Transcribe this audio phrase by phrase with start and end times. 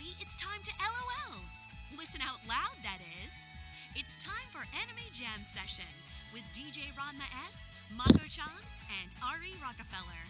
[0.00, 0.16] everybody.
[0.20, 1.40] It's time to LOL.
[1.98, 3.44] Listen out loud, that is.
[3.96, 5.84] It's time for Anime Jam Session
[6.32, 8.44] with DJ Ranma S, Mako chan,
[9.00, 10.24] and Ari Rockefeller.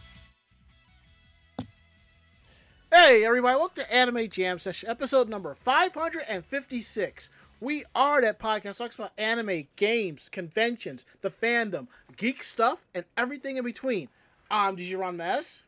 [2.93, 7.31] Hey, everybody, welcome to Anime Jam Session, episode number 556.
[7.61, 13.05] We are that podcast that talks about anime, games, conventions, the fandom, geek stuff, and
[13.17, 14.09] everything in between.
[14.51, 15.63] I'm DJ Ranma S.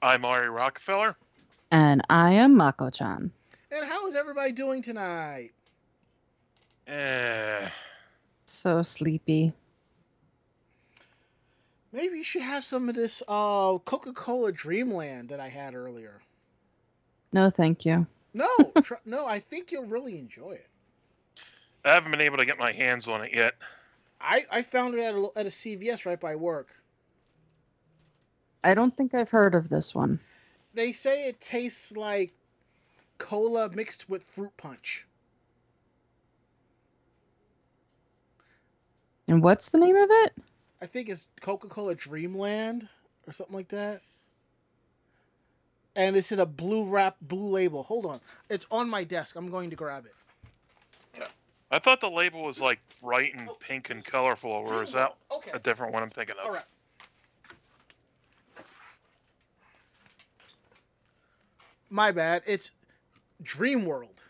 [0.00, 1.16] I'm Ari Rockefeller.
[1.72, 3.32] And I am Mako chan.
[3.70, 5.52] And how is everybody doing tonight?
[6.86, 7.66] Eh,
[8.44, 9.54] So sleepy.
[11.90, 16.20] Maybe you should have some of this uh, Coca Cola Dreamland that I had earlier.
[17.32, 18.06] No, thank you.
[18.34, 18.48] No,
[18.82, 20.68] tr- no, I think you'll really enjoy it.
[21.86, 23.54] I haven't been able to get my hands on it yet.
[24.20, 26.68] I, I found it at a, at a CVS right by work.
[28.62, 30.20] I don't think I've heard of this one.
[30.74, 32.32] They say it tastes like
[33.18, 35.06] cola mixed with fruit punch.
[39.28, 40.34] And what's the name of it?
[40.80, 42.88] I think it's Coca Cola Dreamland
[43.26, 44.02] or something like that.
[45.94, 47.82] And it's in a blue wrap, blue label.
[47.84, 48.20] Hold on.
[48.48, 49.36] It's on my desk.
[49.36, 50.14] I'm going to grab it.
[51.16, 51.26] Yeah.
[51.70, 55.50] I thought the label was like bright and pink and colorful, or is that Okay.
[55.54, 56.46] a different one I'm thinking of?
[56.46, 56.64] All right.
[61.92, 62.42] My bad.
[62.46, 62.72] It's
[63.42, 64.22] Dream World.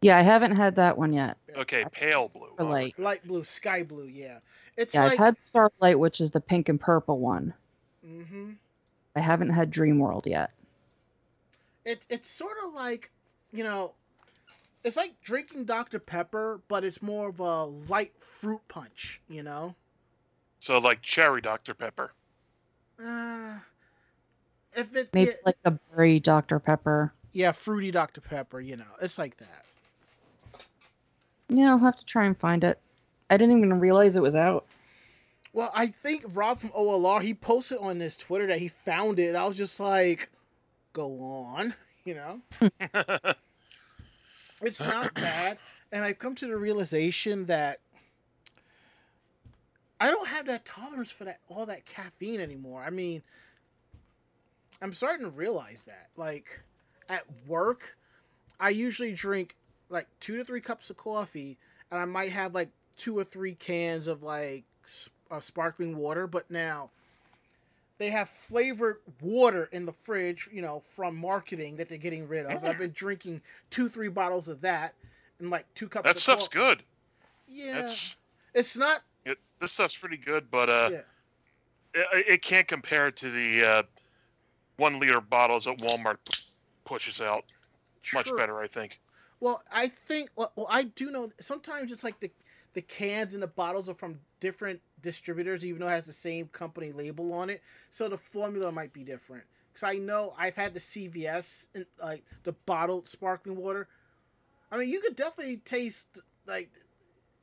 [0.00, 1.36] Yeah, I haven't had that one yet.
[1.56, 2.48] Okay, pale blue.
[2.54, 2.98] Starlight.
[2.98, 4.38] Light blue, sky blue, yeah.
[4.76, 7.54] It's Yeah, like I've had Starlight, which is the pink and purple one.
[8.04, 8.52] hmm
[9.14, 10.50] I haven't had Dream World yet.
[11.84, 13.10] it, it's sort of like,
[13.52, 13.92] you know,
[14.84, 15.98] it's like drinking Dr.
[15.98, 19.76] Pepper, but it's more of a light fruit punch, you know?
[20.60, 22.14] So like cherry Dr Pepper.
[22.98, 23.58] Uh,
[24.76, 26.58] if it, Maybe yeah, like the berry Dr.
[26.58, 27.12] Pepper.
[27.32, 28.20] yeah, fruity Dr.
[28.20, 29.64] Pepper, you know, it's like that.
[31.48, 32.78] Yeah, I'll have to try and find it.
[33.30, 34.66] I didn't even realize it was out.
[35.52, 39.34] Well, I think Rob from OLR, he posted on his Twitter that he found it.
[39.36, 40.30] I was just like,
[40.94, 41.74] go on,
[42.04, 42.40] you know?
[44.62, 45.58] It's not bad.
[45.90, 47.78] And I've come to the realization that
[50.00, 52.82] I don't have that tolerance for that all that caffeine anymore.
[52.82, 53.22] I mean,
[54.82, 56.08] I'm starting to realize that.
[56.16, 56.60] Like
[57.08, 57.96] at work,
[58.60, 59.54] I usually drink
[59.88, 61.56] like two to three cups of coffee,
[61.90, 64.64] and I might have like two or three cans of like
[65.30, 66.26] uh, sparkling water.
[66.26, 66.90] But now
[67.98, 72.46] they have flavored water in the fridge, you know, from marketing that they're getting rid
[72.46, 72.64] of.
[72.64, 74.94] I've been drinking two, three bottles of that,
[75.38, 76.04] and like two cups.
[76.04, 76.58] that of stuff's coffee.
[76.58, 76.82] good.
[77.48, 78.16] Yeah, That's
[78.54, 79.02] it's not.
[79.24, 81.00] it, this stuff's pretty good, but uh, Yeah.
[81.94, 83.82] it, it can't compare to the uh,
[84.76, 86.16] one liter bottles that Walmart
[86.84, 87.44] pushes out.
[88.14, 89.00] Much better, I think.
[89.40, 90.30] Well, I think.
[90.36, 91.30] Well, well, I do know.
[91.38, 92.30] Sometimes it's like the
[92.74, 96.48] the cans and the bottles are from different distributors, even though it has the same
[96.48, 97.62] company label on it.
[97.90, 99.44] So the formula might be different.
[99.72, 103.88] Because I know I've had the CVS and like the bottled sparkling water.
[104.70, 106.70] I mean, you could definitely taste like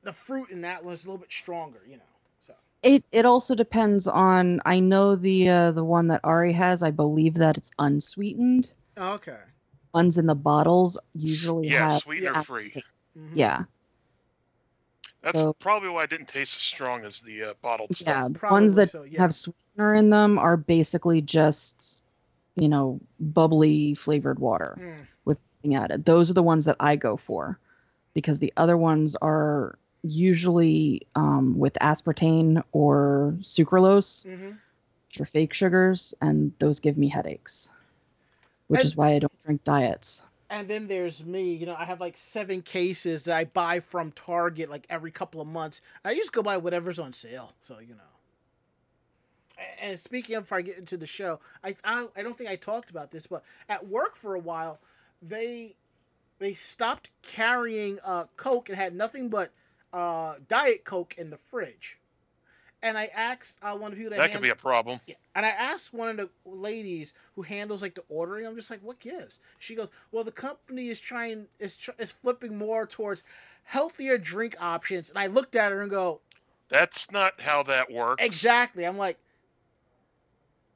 [0.04, 2.04] the fruit in that was a little bit stronger, you know.
[2.84, 6.84] So It it also depends on I know the uh, the one that Ari has,
[6.84, 8.74] I believe that it's unsweetened.
[8.98, 9.38] okay.
[9.94, 12.42] Ones in the bottles usually Yeah, have sweetener yeah.
[12.44, 12.84] free.
[13.18, 13.32] Mhm.
[13.34, 13.64] Yeah.
[15.24, 18.34] That's So- probably why it didn't taste as strong as the uh, bottled Yeah, stuff.
[18.34, 19.20] the Probably ones that so, yeah.
[19.20, 22.06] have sweetener in them are basically just,
[22.56, 25.08] you know, bubbly flavored water Mm.
[25.26, 26.06] with something added.
[26.06, 27.58] Those are the ones that I go for
[28.14, 34.58] because the other ones are usually um, with aspartame or sucralose, Mhm.
[35.08, 37.70] which are fake sugars, and those give me headaches,
[38.68, 40.24] which And- is why I don't drink diets.
[40.52, 44.12] And then there's me, you know, I have like seven cases that I buy from
[44.14, 45.80] Target like every couple of months.
[46.04, 48.02] I just go buy whatever's on sale, so you know.
[49.82, 52.56] And speaking of, before I get into the show, I, I I don't think I
[52.56, 54.80] talked about this, but at work for a while,
[55.22, 55.76] they
[56.40, 59.52] they stopped carrying uh, Coke and had nothing but
[59.94, 61.98] uh, Diet Coke in the fridge.
[62.82, 65.02] And I asked uh, one of people that, That could be a problem.
[65.06, 65.16] yeah.
[65.36, 68.46] And I asked one of the ladies who handles like the ordering.
[68.48, 69.40] I'm just like, what gives?
[69.58, 73.24] She goes, well, the company is trying is tr- is flipping more towards
[73.64, 75.10] healthier drink options.
[75.10, 76.22] And I looked at her and go,
[76.70, 78.24] That's not how that works.
[78.24, 78.86] exactly.
[78.86, 79.18] I'm like,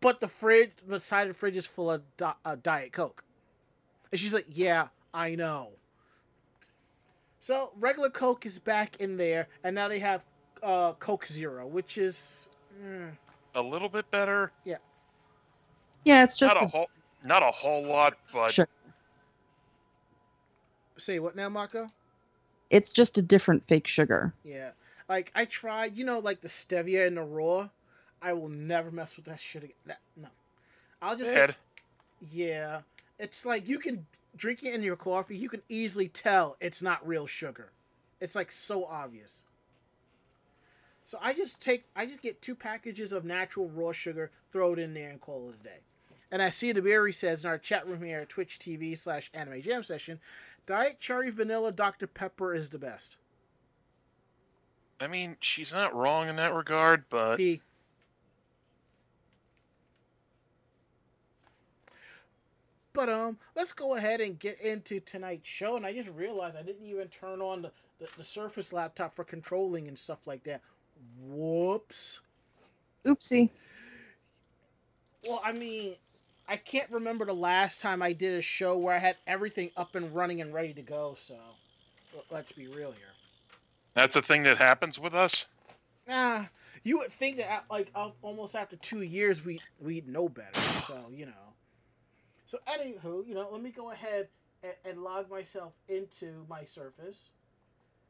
[0.02, 3.24] but the fridge, the side of the fridge is full of di- uh, diet coke.
[4.12, 5.70] And she's like, yeah, I know.
[7.44, 10.24] So regular coke is back in there, and now they have
[10.64, 12.48] uh, Coke Zero, which is.
[12.82, 13.12] mm,
[13.54, 14.54] A little bit better.
[14.64, 14.78] Yeah,
[16.06, 16.90] Yeah, it's just not a a whole,
[17.22, 18.70] not a whole lot, but Sure.
[20.96, 21.90] Say what now, Mako?
[22.70, 24.34] It's just a different fake sugar.
[24.46, 24.72] Yeah.
[25.10, 27.68] Like I tried, you know, like the stevia and the raw.
[28.22, 29.76] I will never mess with that shit again.
[29.86, 30.30] That, no.
[31.02, 31.58] I'll just Ed,
[32.22, 32.84] yeah.
[33.20, 34.06] It's like you can
[34.36, 35.38] drink it in your coffee.
[35.38, 37.72] You can easily tell it's not real sugar.
[38.20, 39.44] It's like so obvious.
[41.06, 44.80] So I just take, I just get two packages of natural raw sugar, throw it
[44.80, 45.80] in there, and call it a day.
[46.32, 49.30] And I see the Berry says in our chat room here at Twitch TV slash
[49.34, 50.20] Anime Jam Session,
[50.66, 53.18] Diet Cherry Vanilla Dr Pepper is the best.
[55.00, 57.38] I mean, she's not wrong in that regard, but.
[62.94, 65.76] But um, let's go ahead and get into tonight's show.
[65.76, 69.24] And I just realized I didn't even turn on the, the, the Surface laptop for
[69.24, 70.62] controlling and stuff like that.
[71.20, 72.22] Whoops.
[73.06, 73.50] Oopsie.
[75.28, 75.96] Well, I mean,
[76.48, 79.96] I can't remember the last time I did a show where I had everything up
[79.96, 81.16] and running and ready to go.
[81.18, 81.36] So
[82.30, 83.08] let's be real here.
[83.96, 85.48] that's a thing that happens with us.
[86.10, 86.50] Ah,
[86.84, 87.92] you would think that like
[88.22, 90.60] almost after two years we we'd know better.
[90.86, 91.53] So you know.
[92.54, 94.28] So anywho, you know, let me go ahead
[94.62, 97.32] and, and log myself into my Surface.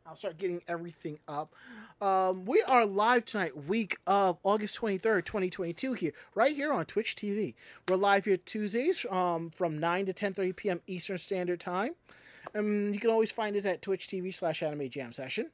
[0.06, 1.56] I'll start getting everything up.
[2.02, 7.16] Um, we are live tonight, week of August 23rd, 2022 here, right here on Twitch
[7.16, 7.54] TV.
[7.88, 10.82] We're live here Tuesdays um, from 9 to 10.30 p.m.
[10.88, 11.92] Eastern Standard Time.
[12.54, 15.52] Um, you can always find us at Twitch TV slash Anime Jam Session.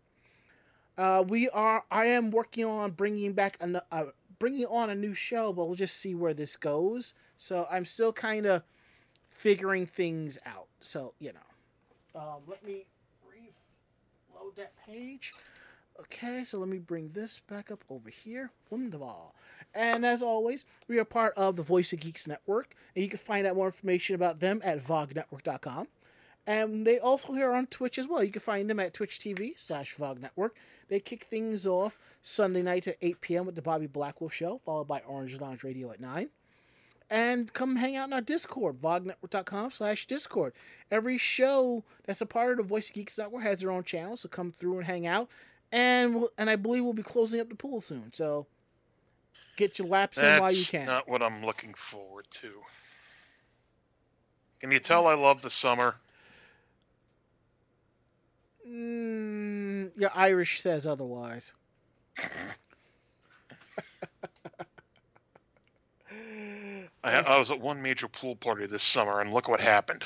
[0.97, 1.83] Uh, we are.
[1.91, 4.05] I am working on bringing back an, uh,
[4.39, 7.13] bringing on a new show, but we'll just see where this goes.
[7.37, 8.63] So I'm still kind of
[9.39, 10.67] figuring things out.
[10.81, 12.85] So you know, um, let me
[13.25, 15.33] reload that page.
[16.01, 18.51] Okay, so let me bring this back up over here.
[18.69, 19.35] Wonderful.
[19.73, 23.19] And as always, we are part of the Voice of Geeks Network, and you can
[23.19, 25.87] find out more information about them at vognetwork.com.
[26.47, 28.23] And they also here on Twitch as well.
[28.23, 30.55] You can find them at Twitch TV slash Vog Network.
[30.87, 33.45] They kick things off Sunday nights at 8 p.m.
[33.45, 36.29] with the Bobby Blackwolf Show, followed by Orange Lounge Radio at 9.
[37.09, 40.53] And come hang out in our Discord, vognetwork.com slash Discord.
[40.91, 44.15] Every show that's a part of the Voice of Geeks Network has their own channel,
[44.15, 45.27] so come through and hang out.
[45.71, 48.45] And we'll, and I believe we'll be closing up the pool soon, so
[49.57, 50.85] get your laps in while you can.
[50.85, 52.51] not what I'm looking forward to.
[54.59, 55.95] Can you tell I love the summer?
[58.67, 61.53] Mm, your Irish says otherwise.
[67.03, 70.05] I, I was at one major pool party this summer, and look what happened.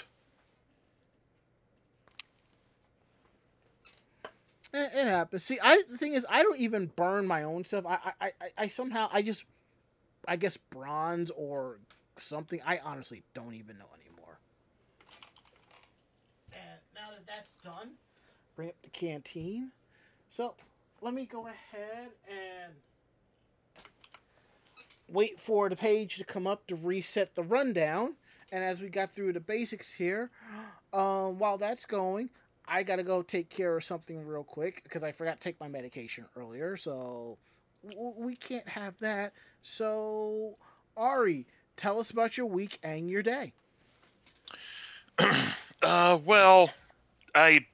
[4.74, 5.44] It, it happens.
[5.44, 7.86] See, I the thing is, I don't even burn my own stuff.
[7.86, 9.46] I, I, I, I somehow, I just,
[10.28, 11.80] I guess bronze or
[12.16, 12.60] something.
[12.66, 14.40] I honestly don't even know anymore.
[16.52, 17.92] And now that that's done,
[18.56, 19.72] bring up the canteen.
[20.30, 20.56] So
[21.02, 22.74] let me go ahead and
[25.08, 28.16] wait for the page to come up to reset the rundown.
[28.52, 30.30] And as we got through the basics here,
[30.94, 32.30] um, while that's going,
[32.68, 35.68] I gotta go take care of something real quick because I forgot to take my
[35.68, 36.78] medication earlier.
[36.78, 37.38] So
[37.84, 39.34] we can't have that.
[39.62, 40.58] So
[40.96, 43.54] Ari, tell us about your week and your day.
[45.84, 46.70] Uh, well,
[47.36, 47.66] I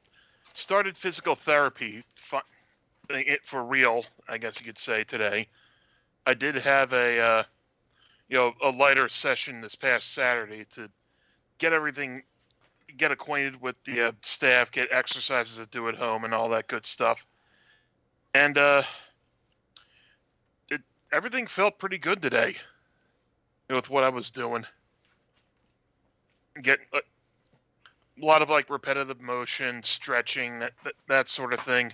[0.53, 2.03] started physical therapy,
[3.43, 5.47] for real, I guess you could say today.
[6.29, 7.43] I did have a, uh,
[8.29, 10.87] you know, a lighter session this past Saturday to
[11.57, 12.21] get everything,
[12.97, 16.67] get acquainted with the uh, staff, get exercises to do at home, and all that
[16.67, 17.25] good stuff.
[18.35, 18.83] And uh,
[20.69, 20.81] it
[21.11, 22.57] everything felt pretty good today
[23.67, 24.65] with what I was doing.
[26.61, 26.99] Get uh,
[28.21, 31.91] a lot of like repetitive motion, stretching, that that, that sort of thing.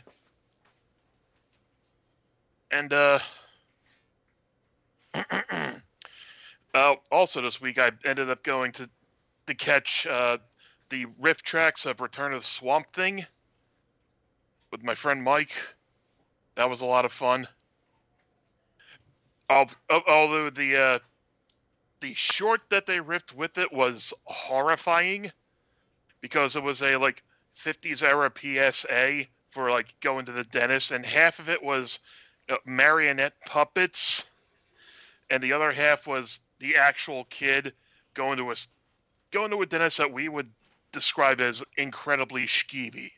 [2.69, 3.19] And uh,
[6.73, 8.89] uh also this week I ended up going to
[9.47, 10.37] to catch uh
[10.89, 13.25] the RiffTrax of Return of Swamp Thing
[14.71, 15.53] with my friend Mike.
[16.55, 17.47] That was a lot of fun.
[19.49, 20.99] Al- al- Although the uh,
[22.01, 25.31] the short that they riffed with it was horrifying
[26.21, 27.23] because it was a like
[27.57, 31.99] 50s era PSA for like going to the dentist, and half of it was
[32.49, 34.25] uh, marionette puppets,
[35.29, 37.73] and the other half was the actual kid
[38.13, 38.55] going to a
[39.31, 40.49] going to a dentist that we would
[40.91, 43.11] describe as incredibly skeevy.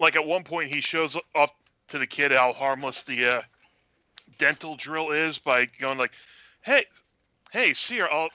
[0.00, 1.52] Like at one point, he shows off
[1.88, 3.42] to the kid how harmless the uh,
[4.38, 6.12] dental drill is by going like,
[6.62, 6.84] "Hey,
[7.50, 8.28] hey, see here, I'll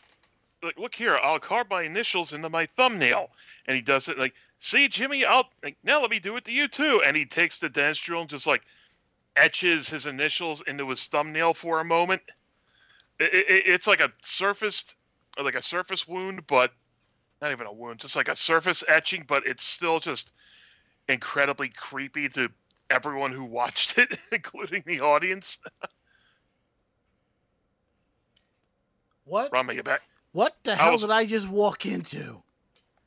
[0.61, 3.29] like, look here, I'll carve my initials into my thumbnail,
[3.67, 6.51] and he does it like, see, Jimmy, I'll like, now let me do it to
[6.51, 8.63] you too, and he takes the dentist drill and just like
[9.35, 12.21] etches his initials into his thumbnail for a moment.
[13.19, 14.95] It, it, it's like a surfaced,
[15.41, 16.71] like a surface wound, but
[17.41, 20.31] not even a wound, just like a surface etching, but it's still just
[21.07, 22.49] incredibly creepy to
[22.89, 25.57] everyone who watched it, including the audience.
[29.25, 29.51] What?
[29.51, 30.01] Run you back.
[30.31, 32.43] What the hell was- did I just walk into?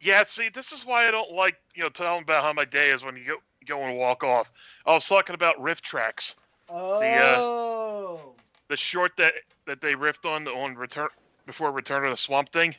[0.00, 2.90] Yeah, see, this is why I don't like you know telling about how my day
[2.90, 4.50] is when you go go and walk off.
[4.86, 6.34] I was talking about RiffTrax,
[6.68, 6.74] uh,
[7.38, 8.34] Oh.
[8.68, 9.34] the short that
[9.66, 11.08] that they riffed on on return
[11.46, 12.74] before Return of the Swamp Thing.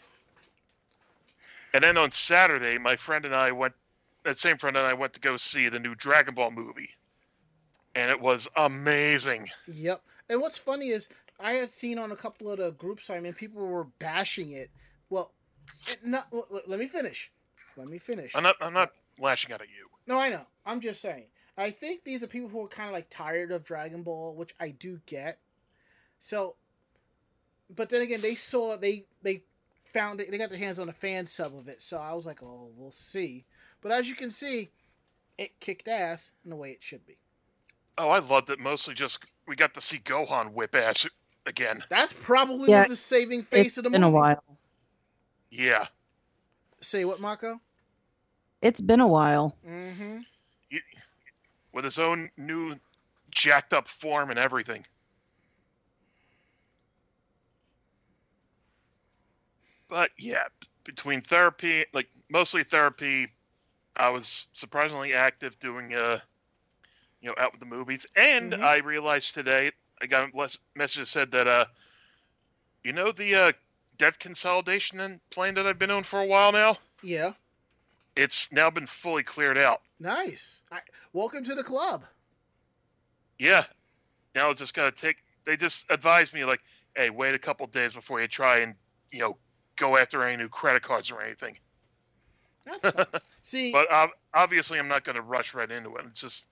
[1.74, 3.74] And then on Saturday, my friend and I went.
[4.24, 6.90] That same friend and I went to go see the new Dragon Ball movie,
[7.96, 9.50] and it was amazing.
[9.68, 10.02] Yep.
[10.30, 11.08] And what's funny is
[11.40, 14.70] I had seen on a couple of the groups I mean people were bashing it.
[15.10, 15.32] Well,
[15.90, 17.32] it not l- l- let me finish.
[17.78, 18.36] Let me finish.
[18.36, 18.56] I'm not.
[18.60, 19.88] I'm not lashing out at you.
[20.08, 20.46] No, I know.
[20.68, 21.26] I'm just saying.
[21.58, 24.54] I think these are people who are kind of like tired of Dragon Ball, which
[24.60, 25.40] I do get.
[26.20, 26.56] So,
[27.76, 29.44] but then again, they saw they they
[29.86, 31.82] found they, they got their hands on a fan sub of it.
[31.82, 33.46] So I was like, oh, we'll see.
[33.82, 34.70] But as you can see,
[35.38, 37.18] it kicked ass in the way it should be.
[37.98, 38.60] Oh, I loved it.
[38.60, 41.08] Mostly just we got to see Gohan whip ass
[41.48, 41.84] again.
[41.90, 44.12] That's probably Yeah, the saving face It's of the been movie.
[44.16, 44.44] a while.
[45.50, 45.88] Yeah.
[46.82, 47.62] Say what, Mako?
[48.62, 49.56] It's been a while.
[49.68, 50.20] Mm-hmm.
[51.74, 52.80] With his own new
[53.30, 54.86] jacked up form and everything.
[59.88, 60.48] But yeah,
[60.84, 63.34] between therapy, like mostly therapy,
[63.96, 66.22] I was surprisingly active doing uh
[67.22, 68.64] you know out with the movies and Mhm.
[68.64, 69.72] I realized today
[70.02, 71.66] I got a message that said that uh
[72.84, 73.52] you know the uh
[73.98, 77.34] debt consolidation plan that I've been on for a while now Yeah.
[78.18, 80.62] It's now been fully cleared out Nice.
[80.72, 80.80] I,
[81.14, 82.04] welcome to the club.
[83.40, 83.64] Yeah.
[84.36, 85.18] Now it's just gotta take.
[85.46, 86.62] They just advised me like,
[86.96, 88.76] hey, wait a couple days before you try and
[89.12, 89.38] you know
[89.76, 91.58] go after any new credit cards or anything.
[92.66, 93.10] That's.
[93.42, 96.06] See, But uh, obviously, I'm not gonna rush right into it.
[96.10, 96.48] It's just,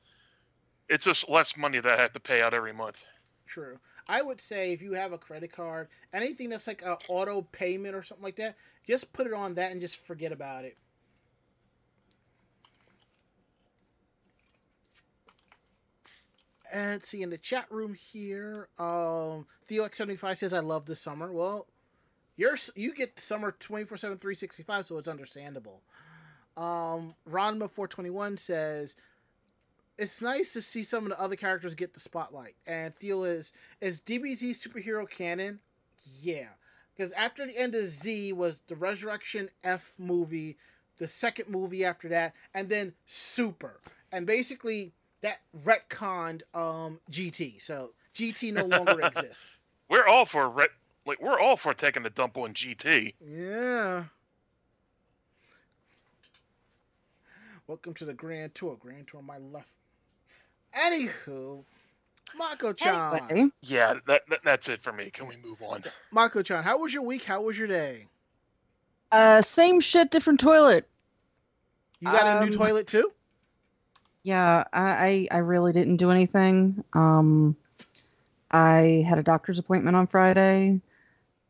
[0.89, 3.03] it's just less money that I have to pay out every month.
[3.45, 3.77] True.
[4.07, 7.95] I would say if you have a credit card, anything that's like a auto payment
[7.95, 8.55] or something like that,
[8.88, 10.77] just put it on that and just forget about it.
[16.75, 21.32] And let's see in the chat room here, um, TheoX75 says, "I love the summer."
[21.32, 21.67] Well,
[22.36, 25.84] you're you get summer 24/7 365, so it's understandable.
[26.58, 28.98] Um, Ronma421 says,
[29.98, 32.55] it's nice to see some of the other characters get the spotlight.
[32.67, 35.62] And Theo is is DBZ superhero canon?
[36.22, 36.50] Yeah,
[36.94, 40.58] because after the end of Z was the Resurrection F movie,
[40.98, 43.79] the second movie after that, and then Super,
[44.12, 44.91] and basically
[45.25, 47.62] that retconned um GT.
[47.62, 49.55] So GT no longer exists.
[49.89, 50.70] We're all for ret-
[51.05, 53.13] like we're all for taking the dump on GT.
[53.24, 54.05] Yeah.
[57.67, 58.75] Welcome to the Grand Tour.
[58.79, 59.70] Grand Tour on my left.
[60.75, 61.63] Anywho,
[62.36, 63.22] Mako Chan.
[63.29, 65.12] Anyway, Yeah, that, that that's it for me.
[65.12, 65.84] Can we move on?
[66.12, 67.24] Mako Chan, how was your week?
[67.24, 68.08] How was your day?
[69.12, 70.89] uh, same shit, different toilet.
[72.00, 73.12] You got a new Um, toilet too?
[74.25, 76.84] Yeah, I, I really didn't do anything.
[76.94, 77.55] Um,
[78.50, 80.82] I had a doctor's appointment on Friday.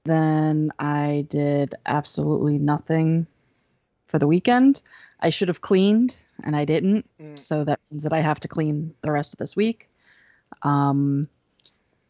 [0.04, 3.28] Then I did absolutely nothing
[4.08, 4.82] for the weekend.
[5.22, 7.10] I should have cleaned, and I didn't.
[7.18, 7.40] Mm.
[7.40, 9.90] So that means that I have to clean the rest of this week.
[10.62, 11.30] Um,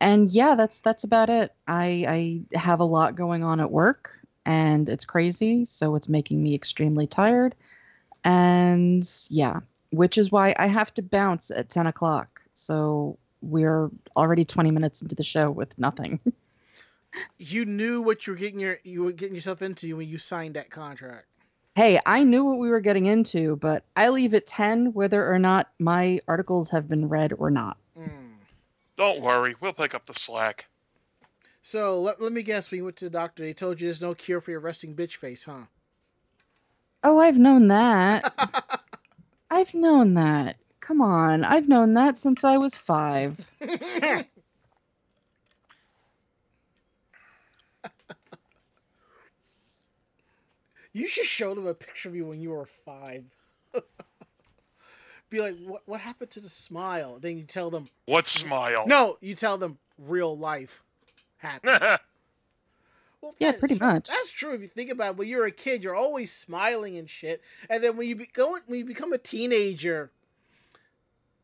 [0.01, 1.53] and yeah, that's that's about it.
[1.67, 5.65] I I have a lot going on at work, and it's crazy.
[5.65, 7.53] So it's making me extremely tired.
[8.23, 9.59] And yeah,
[9.95, 12.41] which is why I have to bounce at 10 o'clock.
[12.53, 16.19] So we're already 20 minutes into the show with nothing.
[17.37, 20.55] You knew what you were getting your you were getting yourself into when you signed
[20.55, 21.27] that contract.
[21.75, 25.39] hey, I knew what we were getting into, but I leave at 10 whether or
[25.39, 27.77] not my articles have been read or not.
[27.97, 28.33] Mm.
[28.97, 30.65] Don't worry, we'll pick up the slack.
[31.61, 32.69] So let, let me guess.
[32.69, 34.93] When you went to the doctor, they told you there's no cure for your resting
[34.93, 35.67] bitch face, huh?
[37.01, 38.81] Oh, I've known that.
[39.49, 40.57] I've known that.
[40.81, 41.43] Come on.
[41.43, 43.37] I've known that since I was five.
[50.93, 53.23] you should show them a picture of you when you were five.
[55.29, 57.17] Be like, what what happened to the smile?
[57.19, 58.85] Then you tell them, What smile?
[58.87, 60.83] no, you tell them real life
[61.37, 61.99] happened.
[63.21, 64.07] Well, Yeah, pretty much.
[64.07, 64.53] That's true.
[64.53, 67.83] If you think about it, when you're a kid, you're always smiling and shit, and
[67.83, 70.11] then when you be going, when you become a teenager,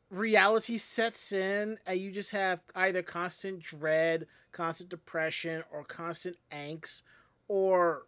[0.09, 7.01] reality sets in, and you just have either constant dread, constant depression, or constant angst,
[7.47, 8.03] or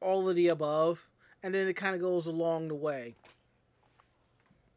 [0.00, 1.08] all of the above,
[1.42, 3.14] and then it kind of goes along the way.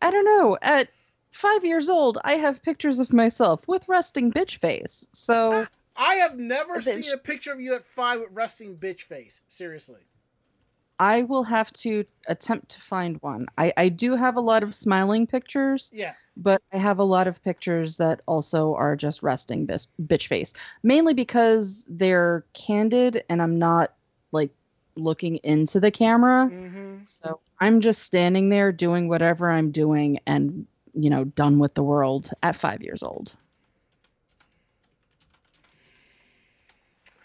[0.01, 0.57] I don't know.
[0.61, 0.89] At
[1.31, 5.07] five years old, I have pictures of myself with resting bitch face.
[5.13, 5.67] So ah.
[5.95, 9.41] I have never seen a picture of you at five with resting bitch face.
[9.47, 10.01] Seriously.
[10.99, 13.47] I will have to attempt to find one.
[13.57, 16.13] I, I do have a lot of smiling pictures, Yeah.
[16.37, 20.53] but I have a lot of pictures that also are just resting bis- bitch face.
[20.83, 23.93] Mainly because they're candid and I'm not
[24.31, 24.51] like
[24.95, 26.47] looking into the camera.
[26.51, 26.97] Mm-hmm.
[27.05, 31.83] So I'm just standing there doing whatever I'm doing and, you know, done with the
[31.83, 33.33] world at five years old.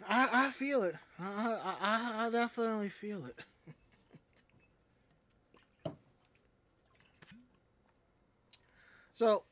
[0.09, 0.95] I, I feel it.
[1.21, 3.45] I, I, I, definitely feel it.
[9.13, 9.45] so,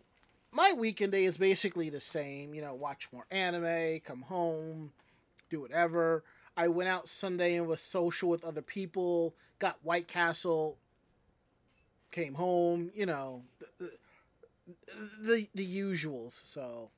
[0.52, 2.54] my weekend day is basically the same.
[2.54, 4.92] You know, watch more anime, come home,
[5.50, 6.22] do whatever.
[6.56, 10.78] I went out Sunday and was social with other people, got White Castle,
[12.12, 13.42] came home, you know,
[13.78, 13.90] the,
[15.20, 16.46] the, the usuals.
[16.46, 16.90] So,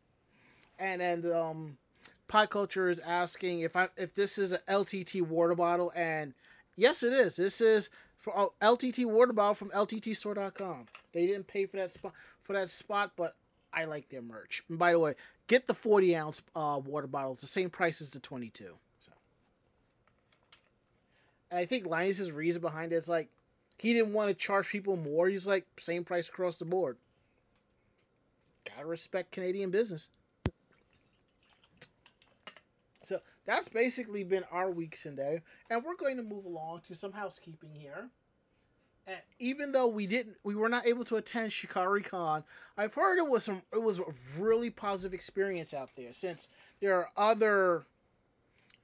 [0.79, 1.79] and then, um,
[2.29, 6.35] Pod Culture is asking if I if this is a LTT water bottle, and
[6.75, 7.37] yes, it is.
[7.37, 10.87] This is for oh, LTT water bottle from LTTstore.com.
[11.13, 13.37] They didn't pay for that spot for that spot, but
[13.73, 14.63] I like their merch.
[14.69, 15.15] And by the way,
[15.47, 18.75] get the forty ounce uh, water bottles, the same price as the twenty two.
[18.99, 19.13] So,
[21.51, 23.29] and I think Linus's reason behind it is like
[23.79, 25.29] he didn't want to charge people more.
[25.29, 26.97] He's like same price across the board.
[28.65, 30.11] Gotta respect Canadian business.
[33.07, 37.13] So that's basically been our week Sunday, and we're going to move along to some
[37.13, 38.11] housekeeping here.
[39.07, 42.43] And even though we didn't, we were not able to attend Shikari Con.
[42.77, 44.05] I've heard it was some, it was a
[44.37, 46.13] really positive experience out there.
[46.13, 46.49] Since
[46.81, 47.87] there are other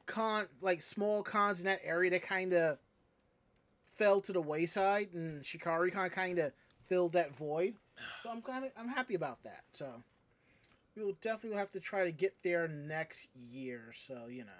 [0.06, 2.78] con, like small cons in that area that kind of
[3.96, 6.52] fell to the wayside, and Shikari Con kind of
[6.88, 7.74] filled that void.
[8.20, 9.64] So I'm kind of, I'm happy about that.
[9.72, 10.04] So
[10.96, 13.92] we will definitely have to try to get there next year.
[13.94, 14.50] So you know.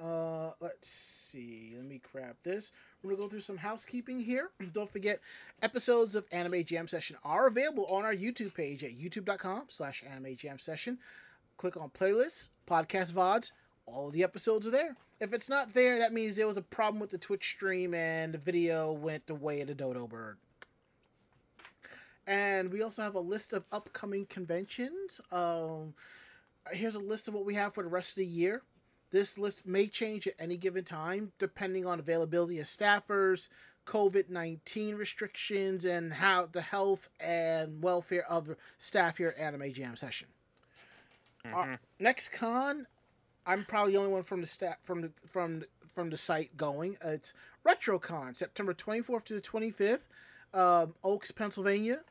[0.00, 1.72] Uh, let's see.
[1.76, 2.72] Let me grab this.
[3.02, 4.50] We're gonna go through some housekeeping here.
[4.72, 5.20] Don't forget,
[5.62, 10.58] episodes of Anime Jam Session are available on our YouTube page at youtube.com/slash Anime Jam
[10.58, 10.98] Session.
[11.56, 13.52] Click on playlists, podcast vods.
[13.86, 14.96] All the episodes are there.
[15.20, 18.34] If it's not there, that means there was a problem with the Twitch stream and
[18.34, 20.38] the video went the way of the dodo bird.
[22.26, 25.20] And we also have a list of upcoming conventions.
[25.30, 25.94] Um,
[26.72, 28.62] here's a list of what we have for the rest of the year.
[29.10, 33.48] This list may change at any given time, depending on availability of staffers,
[33.86, 39.72] COVID 19 restrictions, and how the health and welfare of the staff here at Anime
[39.72, 40.28] Jam Session.
[41.44, 41.78] Mhm.
[41.98, 42.86] Next con,
[43.46, 46.56] I'm probably the only one from the stat from the from the, from the site
[46.56, 46.96] going.
[47.04, 47.34] Uh, it's
[47.64, 50.08] RetroCon, September 24th to the 25th,
[50.54, 52.02] um, Oaks, Pennsylvania.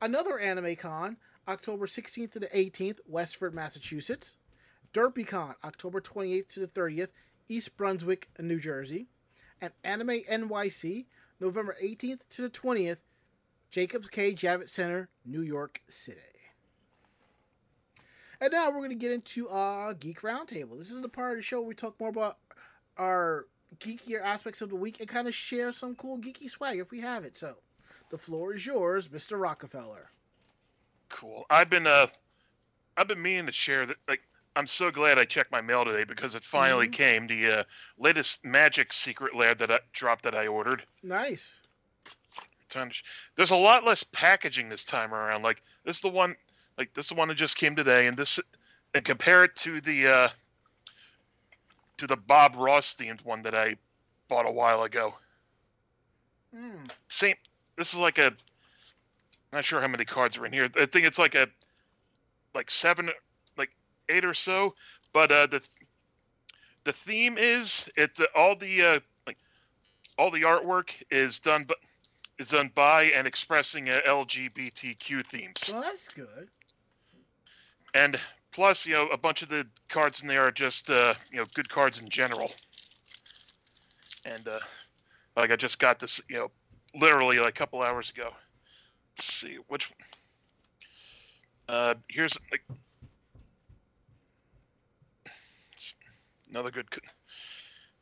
[0.00, 1.16] Another Anime Con,
[1.48, 4.36] October 16th to the 18th, Westford, Massachusetts.
[4.92, 7.12] DerpyCon, October 28th to the 30th,
[7.48, 9.08] East Brunswick, New Jersey.
[9.60, 11.06] And Anime NYC,
[11.40, 12.98] November 18th to the 20th,
[13.70, 14.32] Jacobs K.
[14.32, 16.20] Javits Center, New York City.
[18.40, 20.78] And now we're going to get into uh, Geek Roundtable.
[20.78, 22.36] This is the part of the show where we talk more about
[22.98, 23.46] our
[23.78, 27.00] geekier aspects of the week and kind of share some cool geeky swag if we
[27.00, 27.36] have it.
[27.36, 27.56] So,
[28.10, 29.40] the floor is yours, Mr.
[29.40, 30.10] Rockefeller.
[31.08, 31.44] Cool.
[31.50, 32.06] I've been uh,
[32.96, 33.96] I've been meaning to share that.
[34.08, 34.22] Like,
[34.56, 36.92] I'm so glad I checked my mail today because it finally Mhm.
[36.92, 37.26] came.
[37.26, 37.64] The uh,
[37.98, 40.84] latest Magic Secret Lair that I dropped that I ordered.
[41.02, 41.60] Nice.
[42.68, 43.04] Time to sh-
[43.36, 45.42] There's a lot less packaging this time around.
[45.42, 46.34] Like this is the one,
[46.78, 48.40] like this is the one that just came today, and this,
[48.94, 50.28] and compare it to the uh,
[51.98, 53.76] to the Bob Ross themed one that I
[54.28, 55.14] bought a while ago.
[56.54, 56.90] Mm.
[57.08, 57.36] Same.
[57.76, 58.32] This is like a.
[59.52, 60.68] Not sure how many cards are in here.
[60.76, 61.46] I think it's like a,
[62.54, 63.10] like seven,
[63.56, 63.70] like
[64.08, 64.74] eight or so.
[65.12, 65.62] But uh, the
[66.84, 69.38] the theme is it the, all the uh, like
[70.18, 71.78] all the artwork is done but
[72.38, 75.70] is done by and expressing uh, LGBTQ themes.
[75.72, 76.48] Well, that's good.
[77.94, 78.20] And
[78.52, 81.44] plus, you know, a bunch of the cards in there are just uh, you know
[81.54, 82.50] good cards in general.
[84.24, 84.58] And uh,
[85.36, 86.50] like I just got this, you know,
[86.96, 88.30] literally like a couple hours ago.
[89.18, 89.92] Let's see which.
[91.68, 92.62] Uh, here's like.
[96.50, 96.86] another good.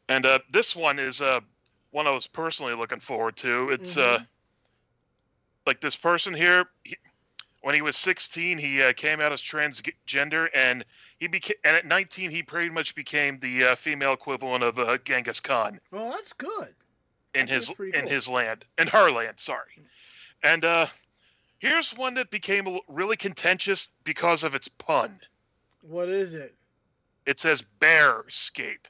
[0.09, 1.40] And uh, this one is uh,
[1.90, 3.70] one I was personally looking forward to.
[3.70, 4.26] It's uh, Mhm.
[5.66, 6.66] like this person here.
[6.85, 6.96] He,
[7.62, 10.85] when he was 16, he uh, came out as transgender, and
[11.18, 11.57] he became.
[11.64, 15.80] And at 19, he pretty much became the uh, female equivalent of uh, Genghis Khan
[15.90, 16.74] Well, that's good.
[17.35, 18.09] In his that's in cool.
[18.09, 19.35] his land, in her land.
[19.38, 19.79] Sorry.
[20.42, 20.87] And uh,
[21.59, 25.20] here's one that became really contentious because of its pun.
[25.83, 26.55] What is it?
[27.27, 28.87] It says bearscape.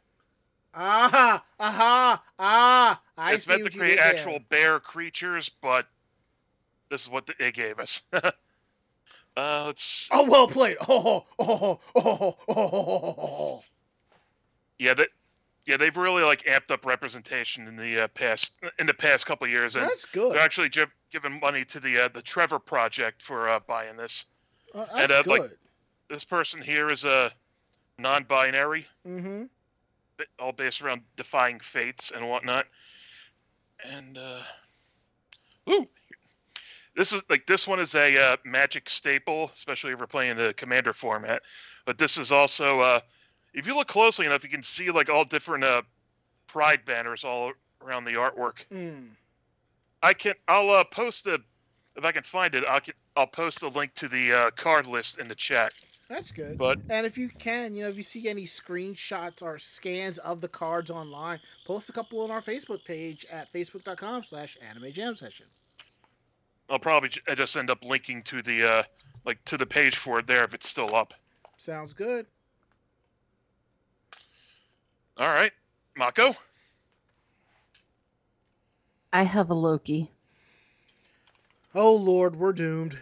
[0.77, 3.01] Ah, aha, ah!
[3.17, 4.07] I it's see meant to create did there.
[4.07, 5.87] actual bear creatures, but
[6.91, 8.03] this is what they gave us.
[8.13, 8.33] uh,
[9.37, 10.77] let's Oh, well played.
[10.89, 13.65] Oh, oh, oh, oh, oh, oh, oh, oh.
[14.79, 15.09] yeah, that
[15.67, 19.47] yeah, they've really like amped up representation in the uh, past in the past couple
[19.47, 20.33] years, and That's good.
[20.33, 24.25] they're actually gi- giving money to the uh, the Trevor Project for uh, buying this.
[24.75, 25.51] Uh, and, that's uh, like- good.
[26.11, 27.33] This person here is a
[27.99, 29.45] non-binary, mm-hmm.
[30.39, 32.67] all based around defying fates and whatnot.
[33.83, 34.41] And uh,
[35.71, 35.89] ooh,
[36.97, 40.55] this is like this one is a uh, magic staple, especially if we're playing the
[40.55, 41.43] commander format.
[41.87, 43.01] But this is also, uh,
[43.55, 45.83] if you look closely enough, you can see like all different uh,
[46.47, 48.67] pride banners all around the artwork.
[48.73, 49.11] Mm.
[50.03, 51.41] I can, I'll uh, post the,
[51.97, 52.81] if I can find it, I'll
[53.17, 55.73] I'll post a link to the uh, card list in the chat.
[56.09, 56.59] That's good.
[56.59, 60.41] But And if you can, you know, if you see any screenshots or scans of
[60.41, 65.15] the cards online, post a couple on our Facebook page at facebook.com slash anime jam
[65.15, 65.47] session.
[66.69, 68.83] I'll probably j- just end up linking to the uh,
[69.25, 71.15] like to the page for it there if it's still up.
[71.57, 72.27] Sounds good.
[75.17, 75.53] All right,
[75.97, 76.35] Mako.
[79.13, 80.11] I have a Loki.
[81.75, 82.99] Oh Lord, we're doomed.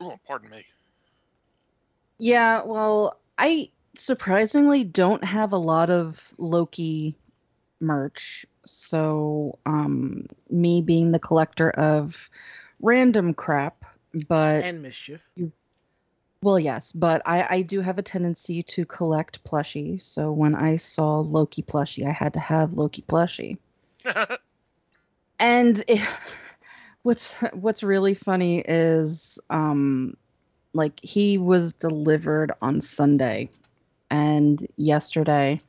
[0.00, 0.64] Oh, pardon me.
[2.18, 7.16] Yeah, well, I surprisingly don't have a lot of Loki
[7.80, 8.46] merch.
[8.64, 12.30] So, um, me being the collector of
[12.80, 13.84] random crap,
[14.28, 15.28] but And mischief.
[16.42, 20.02] Well, yes, but I, I do have a tendency to collect plushie.
[20.02, 23.58] So when I saw Loki plushie, I had to have Loki plushie.
[25.38, 26.00] and it,
[27.02, 30.16] what's what's really funny is um
[30.72, 33.48] like he was delivered on Sunday
[34.10, 35.60] and yesterday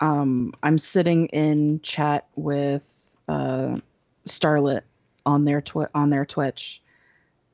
[0.00, 3.78] um I'm sitting in chat with uh
[4.26, 4.82] Starlet
[5.26, 6.82] on their twi- on their Twitch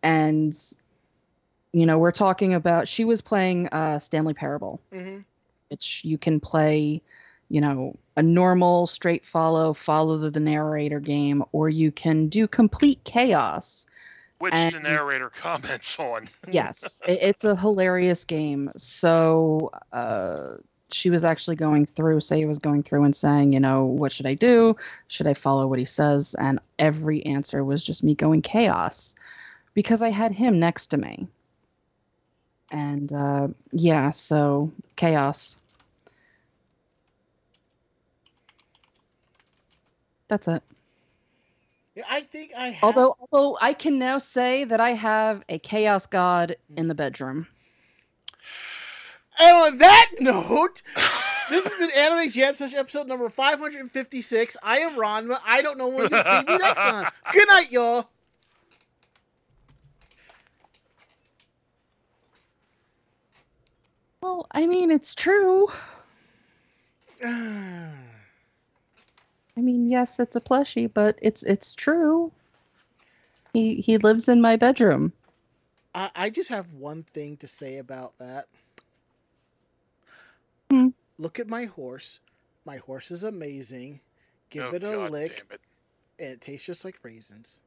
[0.02, 0.56] and
[1.72, 5.18] you know we're talking about she was playing uh Stanley Parable Mm-hmm.
[5.68, 7.00] which you can play,
[7.48, 12.48] you know, a normal straight follow, follow the, the narrator game, or you can do
[12.48, 13.86] complete chaos.
[14.38, 16.28] Which the narrator comments on.
[16.50, 18.72] Yes, it, it's a hilarious game.
[18.76, 20.56] So uh,
[20.90, 24.26] she was actually going through, say, was going through and saying, you know, what should
[24.26, 24.76] I do?
[25.08, 26.34] Should I follow what he says?
[26.38, 29.14] And every answer was just me going chaos
[29.74, 31.28] because I had him next to me.
[32.70, 35.56] And uh, yeah, so chaos.
[40.28, 40.62] That's it.
[41.96, 42.84] Yeah, I think I have.
[42.84, 47.48] Although, although I can now say that I have a chaos god in the bedroom.
[49.40, 50.82] And on that note,
[51.50, 54.56] this has been Anime Jam Session episode number 556.
[54.62, 55.40] I am Ranma.
[55.44, 57.10] I don't know when to see you next time.
[57.32, 58.08] Good night, y'all.
[64.22, 65.68] Well, I mean, it's true.
[67.22, 67.92] I
[69.56, 72.32] I mean, yes, it's a plushie, but it's it's true.
[73.52, 75.12] He he lives in my bedroom.
[75.94, 78.48] I I just have one thing to say about that.
[80.70, 80.88] Hmm.
[81.18, 82.20] Look at my horse.
[82.64, 84.00] My horse is amazing.
[84.50, 85.60] Give Oh, it a God lick, it.
[86.18, 87.60] and it tastes just like raisins.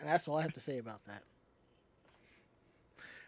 [0.00, 1.22] And that's all I have to say about that.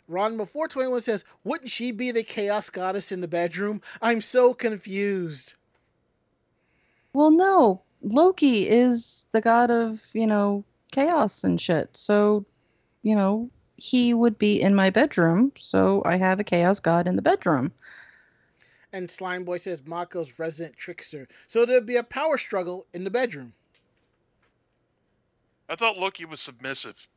[0.09, 3.81] Ron before 21 says, Wouldn't she be the chaos goddess in the bedroom?
[4.01, 5.55] I'm so confused.
[7.13, 11.97] Well, no, Loki is the god of you know chaos and shit.
[11.97, 12.45] So,
[13.03, 15.53] you know, he would be in my bedroom.
[15.59, 17.73] So I have a chaos god in the bedroom.
[18.93, 21.27] And Slime Boy says, Mako's resident trickster.
[21.47, 23.55] So there'd be a power struggle in the bedroom.
[25.73, 27.09] I thought Loki was submissive.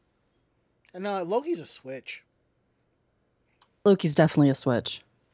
[0.93, 2.23] And uh, Loki's a switch.
[3.83, 5.01] Loki's definitely a switch.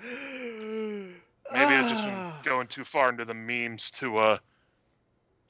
[0.00, 1.14] Maybe
[1.52, 2.40] it's just Ah.
[2.42, 4.38] been going too far into the memes to uh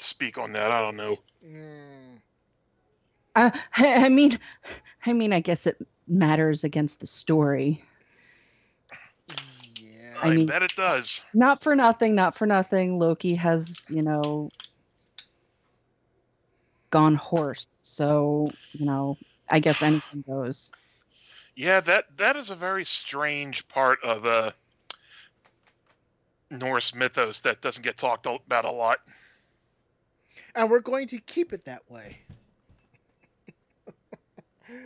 [0.00, 0.72] speak on that.
[0.72, 1.18] I don't know.
[1.46, 2.18] Mm.
[3.36, 4.38] Uh, I, I mean,
[5.06, 5.76] I mean, I guess it
[6.08, 7.82] matters against the story.
[9.80, 10.14] Yeah.
[10.20, 11.20] I, I mean- bet it does.
[11.32, 12.98] Not for nothing, not for nothing.
[12.98, 14.50] Loki has, you know,
[16.94, 17.66] gone horse.
[17.82, 19.18] So, you know,
[19.50, 20.70] I guess anything goes.
[21.56, 24.52] Yeah, that that is a very strange part of uh,
[26.50, 29.00] Norse mythos that doesn't get talked about a lot.
[30.54, 32.18] And we're going to keep it that way.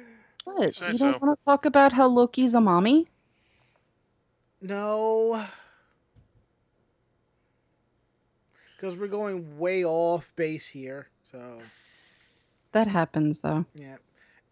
[0.45, 0.75] What?
[0.75, 1.27] Say You don't so.
[1.27, 3.07] want to talk about how Loki's a mommy?
[4.63, 5.45] No.
[8.77, 11.09] Because we're going way off base here.
[11.23, 11.59] So,
[12.73, 13.65] That happens, though.
[13.75, 13.97] yeah.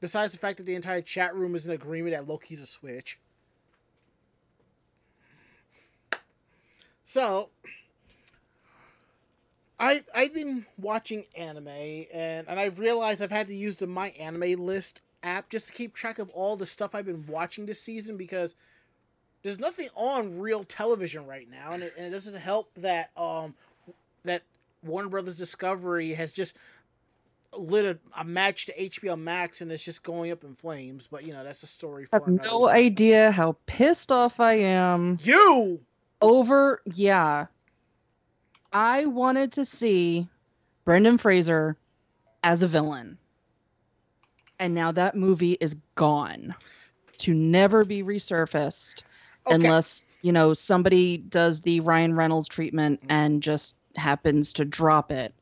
[0.01, 3.19] Besides the fact that the entire chat room is in agreement that Loki's a switch.
[7.03, 7.51] So,
[9.79, 14.09] I I've been watching anime and and I've realized I've had to use the My
[14.21, 17.81] Anime List app just to keep track of all the stuff I've been watching this
[17.81, 18.55] season because
[19.43, 23.55] there's nothing on real television right now and it, and it doesn't help that um
[24.25, 24.43] that
[24.83, 26.57] Warner Brothers Discovery has just
[27.57, 31.27] lit a, a match to HBO Max and it's just going up in flames but
[31.27, 32.69] you know that's a story I have no time.
[32.69, 35.81] idea how pissed off I am you
[36.21, 36.83] over.
[36.85, 37.47] Yeah.
[38.73, 40.29] I wanted to see
[40.85, 41.77] Brendan Fraser
[42.43, 43.19] as a villain.
[44.59, 46.55] And now that movie is gone
[47.19, 49.03] to never be resurfaced
[49.47, 53.13] okay unless, you know, somebody does the Ryan Reynolds treatment mm-hmm.
[53.13, 55.35] and just happens to drop it.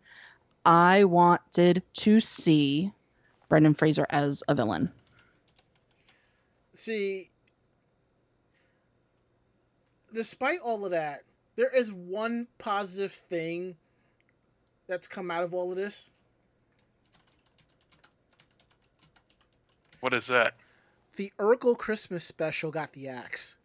[0.65, 2.91] I wanted to see
[3.49, 4.91] Brendan Fraser as a villain.
[6.75, 7.31] see
[10.13, 11.23] despite all of that
[11.57, 13.77] there is one positive thing
[14.89, 16.11] that's come out of all of this
[20.01, 20.55] What is that?
[21.17, 23.57] the Urkel Christmas special got the axe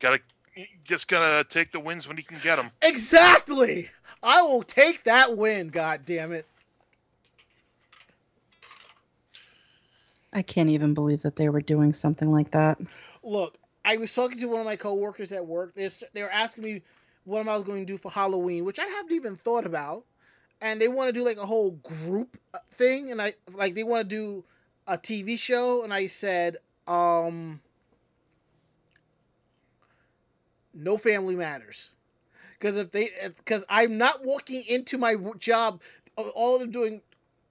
[0.00, 0.37] Gotta you
[0.84, 2.70] just gonna take the wins when you can get them.
[2.82, 3.90] exactly
[4.22, 6.46] I will take that win god damn it
[10.32, 12.78] I can't even believe that they were doing something like that.
[13.22, 15.74] look, I was talking to one of my coworkers at work.
[15.74, 16.82] They, they were asking me
[17.24, 20.04] what am I was going to do for Halloween, which I haven't even thought about.
[20.60, 23.84] And they want to do like a whole group uh, thing, and I like they
[23.84, 24.44] want to do
[24.88, 26.56] a TV show, and I said,
[26.88, 27.60] um,
[30.78, 31.90] no family matters,
[32.58, 35.82] because if they, because I'm not walking into my job,
[36.16, 37.02] all of them doing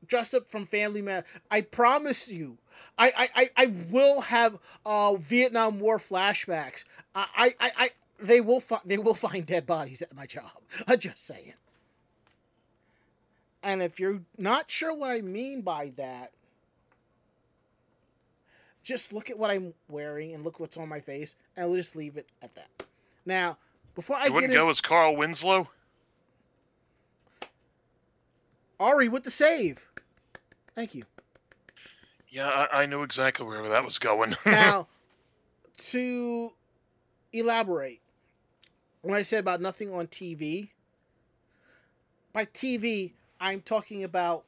[0.07, 1.23] dressed up from Family Man.
[1.51, 2.57] I promise you,
[2.97, 6.85] I I, I, will have uh Vietnam War flashbacks.
[7.15, 10.51] I I, I, they will fi- they will find dead bodies at my job.
[10.87, 11.53] I'm just saying.
[13.63, 16.31] And if you're not sure what I mean by that,
[18.83, 21.95] just look at what I'm wearing and look what's on my face, and we'll just
[21.95, 22.69] leave it at that.
[23.27, 23.57] Now,
[23.93, 25.67] before I You wouldn't in, go as Carl Winslow?
[28.79, 29.85] Ari with the save.
[30.75, 31.03] Thank you.
[32.29, 34.33] Yeah, I, I knew exactly where that was going.
[34.45, 34.87] now,
[35.77, 36.53] to
[37.33, 37.99] elaborate,
[39.01, 40.69] when I said about nothing on TV,
[42.31, 43.11] by TV,
[43.41, 44.45] I'm talking about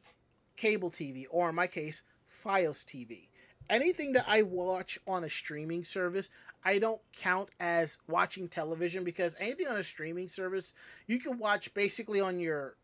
[0.56, 3.28] cable TV, or in my case, Fios TV.
[3.70, 6.30] Anything that I watch on a streaming service,
[6.64, 10.74] I don't count as watching television because anything on a streaming service,
[11.08, 12.76] you can watch basically on your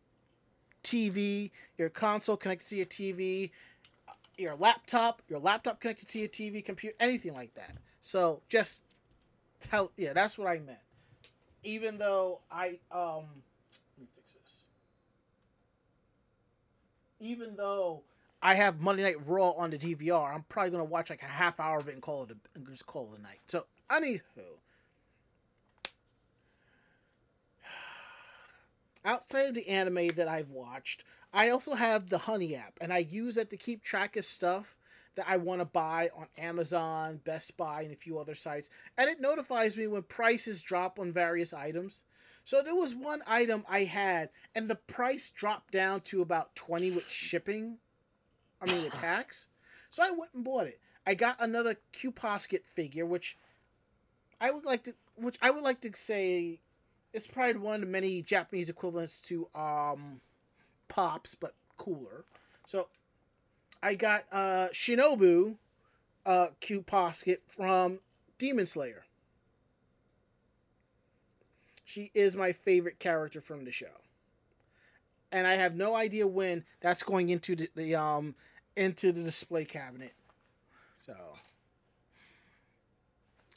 [0.82, 3.50] TV, your console connected to your TV,
[4.38, 7.72] your laptop, your laptop connected to your TV, computer, anything like that.
[8.00, 8.82] So just
[9.60, 10.78] tell, yeah, that's what I meant.
[11.64, 13.24] Even though I, um,
[13.96, 14.62] let me fix this.
[17.20, 18.02] Even though
[18.42, 21.58] I have Monday Night Raw on the DVR, I'm probably gonna watch like a half
[21.58, 23.40] hour of it and call it a, and just call it a night.
[23.48, 24.20] So, anywho,
[29.04, 32.98] outside of the anime that I've watched, I also have the Honey app, and I
[32.98, 34.76] use it to keep track of stuff
[35.16, 38.70] that I want to buy on Amazon, Best Buy, and a few other sites.
[38.96, 42.02] And it notifies me when prices drop on various items.
[42.44, 46.92] So there was one item I had, and the price dropped down to about 20
[46.92, 47.78] with shipping.
[48.60, 49.48] I mean, with tax.
[49.90, 50.80] So I went and bought it.
[51.06, 53.36] I got another Q Posket figure, which
[54.40, 56.60] I would like to, which I would like to say,
[57.12, 60.20] it's probably one of many Japanese equivalents to um,
[60.88, 62.24] Pops, but cooler.
[62.66, 62.88] So
[63.82, 65.56] I got uh, Shinobu
[66.24, 68.00] uh, Q Posket from
[68.38, 69.04] Demon Slayer.
[71.84, 73.86] She is my favorite character from the show.
[75.32, 78.34] And I have no idea when that's going into the, the um
[78.76, 80.12] into the display cabinet.
[80.98, 81.14] So.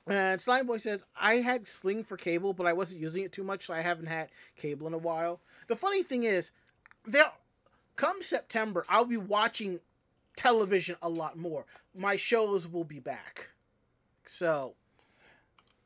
[0.07, 3.43] And Slime Boy says, I had Sling for cable, but I wasn't using it too
[3.43, 5.39] much, so I haven't had cable in a while.
[5.67, 6.51] The funny thing is,
[7.05, 7.25] there
[7.95, 9.81] come September, I'll be watching
[10.35, 11.65] television a lot more.
[11.95, 13.49] My shows will be back.
[14.25, 14.75] So,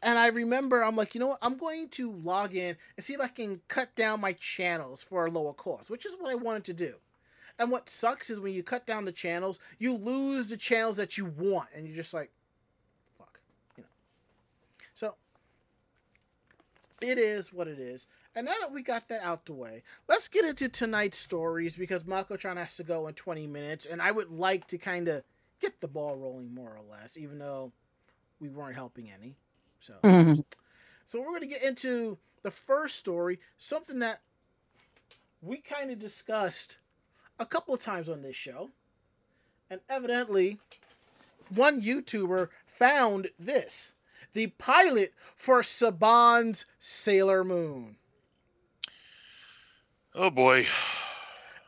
[0.04, 1.40] and I remember I'm like, you know what?
[1.42, 5.26] I'm going to log in and see if I can cut down my channels for
[5.26, 6.96] a lower cost, which is what I wanted to do.
[7.60, 11.18] And what sucks is when you cut down the channels, you lose the channels that
[11.18, 12.32] you want, and you're just like,
[13.18, 13.40] fuck,
[13.78, 13.90] you know.
[14.94, 15.16] So
[17.02, 18.08] it is what it is.
[18.36, 22.06] And now that we got that out the way, let's get into tonight's stories because
[22.06, 25.24] Mako-chan has to go in 20 minutes, and I would like to kind of
[25.62, 27.72] get the ball rolling more or less, even though
[28.40, 29.36] we weren't helping any.
[29.84, 30.46] So, Mhm.
[31.04, 34.22] so we're going to get into the first story, something that
[35.42, 36.78] we kind of discussed
[37.38, 38.72] a couple of times on this show,
[39.70, 40.62] and evidently,
[41.50, 43.94] one YouTuber found this:
[44.32, 47.98] the pilot for Saban's Sailor Moon.
[50.16, 50.66] Oh boy.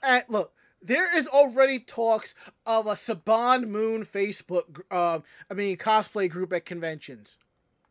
[0.01, 2.34] And look, there is already talks
[2.65, 5.19] of a Saban Moon Facebook, uh,
[5.51, 7.38] I mean cosplay group at conventions.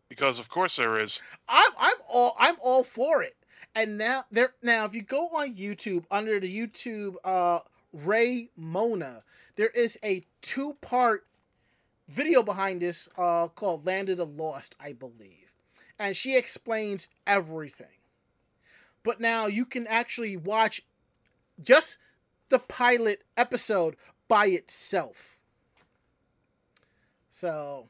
[0.08, 1.20] Because of course there is.
[1.48, 3.36] I'm I'm all I'm all for it.
[3.74, 7.60] And now there now if you go on YouTube under the YouTube uh
[7.92, 9.22] Ray Mona,
[9.56, 11.26] there is a two part
[12.08, 15.52] video behind this uh called Land of the Lost, I believe.
[15.98, 17.86] And she explains everything.
[19.02, 20.82] But now you can actually watch
[21.62, 21.98] just
[22.48, 23.96] the pilot episode
[24.28, 25.38] by itself.
[27.30, 27.88] So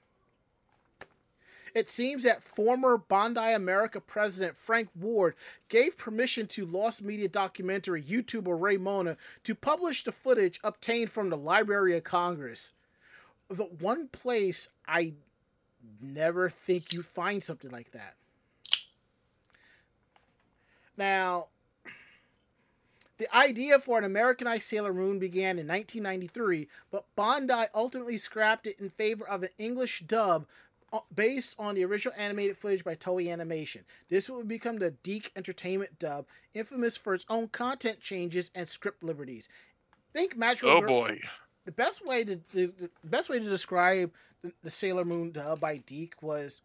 [1.74, 5.34] it seems that former Bandai America president Frank Ward
[5.68, 11.30] gave permission to Lost Media documentary YouTuber Ray Mona to publish the footage obtained from
[11.30, 12.72] the Library of Congress.
[13.48, 15.14] The one place I
[16.00, 18.14] never think you find something like that.
[20.96, 21.48] Now,
[23.16, 28.80] the idea for an Americanized Sailor Moon began in 1993, but Bondi ultimately scrapped it
[28.80, 30.46] in favor of an English dub
[31.14, 33.84] based on the original animated footage by Toei Animation.
[34.08, 39.02] This would become the DiC Entertainment dub, infamous for its own content changes and script
[39.02, 39.48] liberties.
[40.12, 41.20] Think Magical Oh Girl- boy.
[41.64, 45.60] the best way to the, the best way to describe the, the Sailor Moon dub
[45.60, 46.60] by DiC was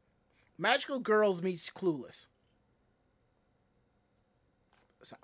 [0.57, 2.27] Magical Girls meets Clueless.
[5.01, 5.15] So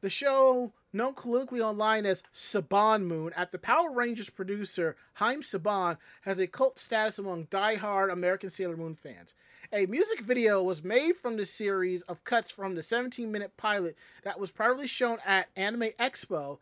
[0.00, 6.38] the show, known colloquially online as Saban Moon, after Power Rangers producer Haim Saban has
[6.38, 9.34] a cult status among die-hard American Sailor Moon fans.
[9.72, 14.38] A music video was made from the series of cuts from the 17-minute pilot that
[14.38, 16.58] was privately shown at Anime Expo,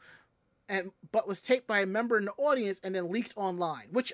[0.69, 4.13] and but was taped by a member in the audience and then leaked online, which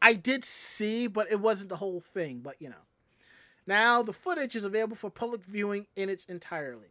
[0.00, 2.40] I did see, but it wasn't the whole thing.
[2.40, 2.84] But you know,
[3.66, 6.88] now the footage is available for public viewing in its entirety.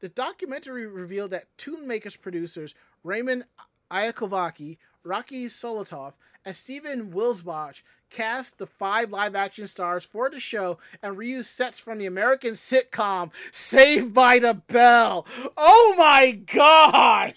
[0.00, 3.44] The documentary revealed that Toon Makers producers Raymond
[3.90, 10.78] Iakovaki, Rocky Solotov, and Steven Wilsbach cast the five live action stars for the show
[11.02, 15.26] and reused sets from the American sitcom Saved by the Bell.
[15.56, 17.34] Oh my god!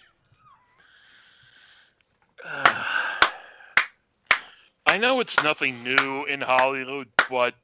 [4.85, 7.55] I know it's nothing new in Hollywood, but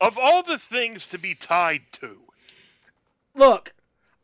[0.00, 2.23] of all the things to be tied to,
[3.34, 3.74] Look,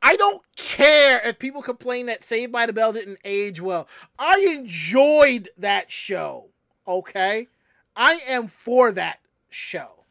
[0.03, 3.89] I don't care if people complain that Saved by the Bell didn't age well.
[4.19, 6.49] I enjoyed that show.
[6.87, 7.49] Okay?
[7.97, 10.05] I am for that show.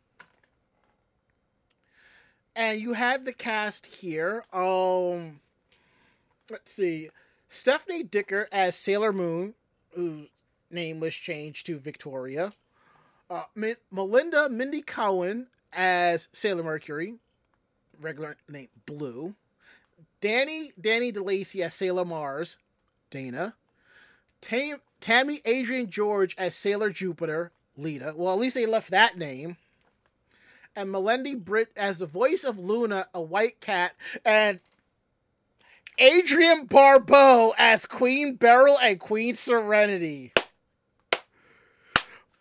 [2.55, 4.43] And you had the cast here.
[4.51, 5.39] Um
[6.51, 7.09] let's see.
[7.47, 9.55] Stephanie Dicker as Sailor Moon,
[9.95, 10.27] whose
[10.69, 12.53] name was changed to Victoria.
[13.29, 13.43] Uh,
[13.91, 17.15] Melinda Mindy Cowan as Sailor Mercury,
[17.99, 19.35] regular name Blue.
[20.21, 22.57] Danny Danny DeLacy as Sailor Mars,
[23.09, 23.55] Dana.
[24.41, 28.13] Tam, Tammy Adrian George as Sailor Jupiter, Lita.
[28.15, 29.57] Well, at least they left that name.
[30.75, 34.59] And Melendy Britt as the voice of Luna, a white cat, and
[35.99, 40.31] Adrienne Barbeau as Queen Beryl and Queen Serenity.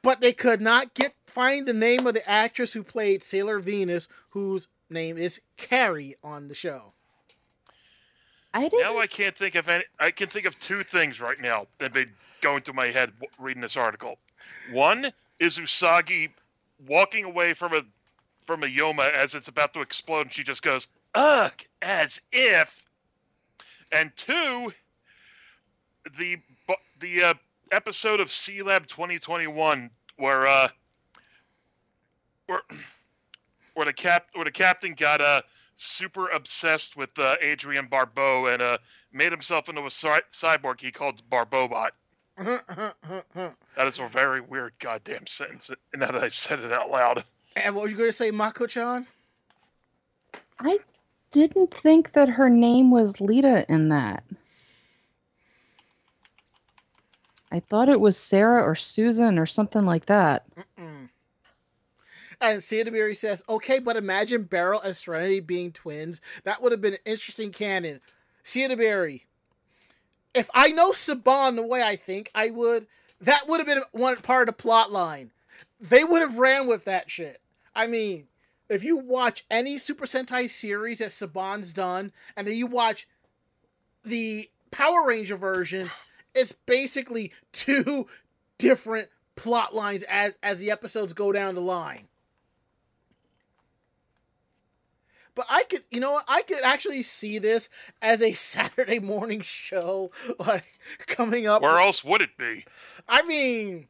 [0.02, 4.08] But they could not get find the name of the actress who played Sailor Venus,
[4.30, 6.94] whose name is Carrie on the show.
[8.54, 8.80] I didn't.
[8.80, 9.84] now I can't think of any.
[10.00, 13.12] I can think of two things right now that have been going through my head
[13.38, 14.18] reading this article.
[14.72, 16.30] One is Usagi
[16.86, 17.82] walking away from a
[18.46, 22.86] from a Yoma as it's about to explode, and she just goes, ugh, as if.
[23.92, 24.72] And two,
[26.18, 26.38] the
[27.00, 27.34] the uh,
[27.72, 30.68] episode of Sealab 2021 where uh
[32.46, 32.60] where
[33.78, 35.40] where the cap where the captain got uh
[35.76, 38.78] super obsessed with uh, Adrienne Barbeau and uh
[39.12, 41.90] made himself into a cy- cyborg he called Barbobot.
[43.76, 45.70] That is a very weird goddamn sentence.
[45.92, 47.22] And now that I said it out loud.
[47.54, 49.06] and what were you going to say, Mako-chan?
[50.58, 50.80] I
[51.30, 54.24] didn't think that her name was Lita in that.
[57.52, 60.44] I thought it was Sarah or Susan or something like that.
[60.56, 60.97] Mm-mm.
[62.40, 66.20] And Sandaberry says, okay, but imagine Beryl and Serenity being twins.
[66.44, 68.00] That would have been an interesting canon.
[68.44, 69.22] Sandaberry,
[70.34, 72.86] if I know Saban the way I think I would,
[73.20, 75.32] that would have been one part of the plot line.
[75.80, 77.38] They would have ran with that shit.
[77.74, 78.28] I mean,
[78.68, 83.08] if you watch any Super Sentai series that Saban's done, and then you watch
[84.04, 85.90] the Power Ranger version,
[86.34, 88.06] it's basically two
[88.58, 92.08] different plot lines as as the episodes go down the line.
[95.38, 96.18] But I could, you know?
[96.26, 97.70] I could actually see this
[98.02, 100.10] as a Saturday morning show,
[100.40, 100.64] like
[101.06, 101.62] coming up.
[101.62, 102.64] Where else would it be?
[103.08, 103.86] I mean,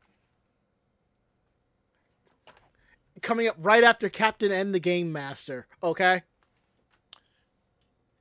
[3.23, 5.67] coming up right after Captain N: The Game Master.
[5.83, 6.21] Okay,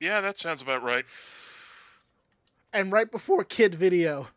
[0.00, 1.04] Yeah, that sounds about right.
[2.72, 4.28] and right before Kid Video.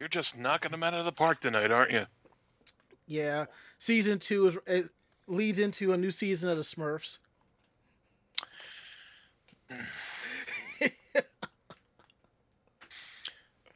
[0.00, 2.06] You're just knocking them out of the park tonight, aren't you?
[3.06, 3.44] Yeah,
[3.78, 4.90] season two is
[5.26, 7.18] leads into a new season of the Smurfs.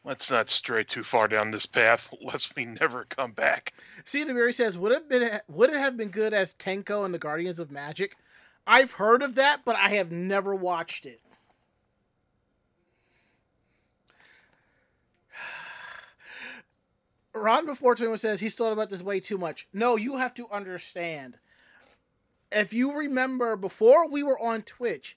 [0.03, 3.75] Let's not stray too far down this path, lest we never come back.
[4.05, 7.19] See, Mary says, would it been would it have been good as Tenko and the
[7.19, 8.17] Guardians of Magic?
[8.67, 11.21] I've heard of that, but I have never watched it.
[17.41, 19.67] Ron before one says he's thought about this way too much.
[19.73, 21.39] No, you have to understand.
[22.53, 25.17] If you remember, before we were on Twitch,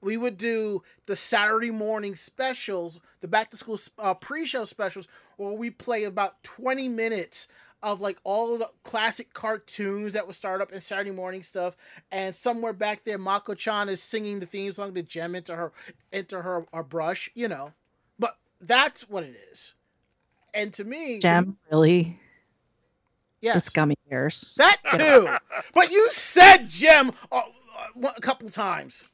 [0.00, 5.52] we would do the Saturday morning specials, the back to school uh, pre-show specials, where
[5.52, 7.48] we play about 20 minutes
[7.82, 11.76] of like all the classic cartoons that would start up in Saturday morning stuff.
[12.10, 15.72] And somewhere back there, Mako Chan is singing the theme song to Jem into her
[16.12, 17.72] into her, her brush, you know.
[18.18, 19.74] But that's what it is.
[20.54, 22.20] And to me, Jem, really?
[23.40, 24.54] yes, It's gummy bears.
[24.58, 25.28] that too.
[25.74, 27.40] but you said Jem a,
[28.16, 29.04] a couple times.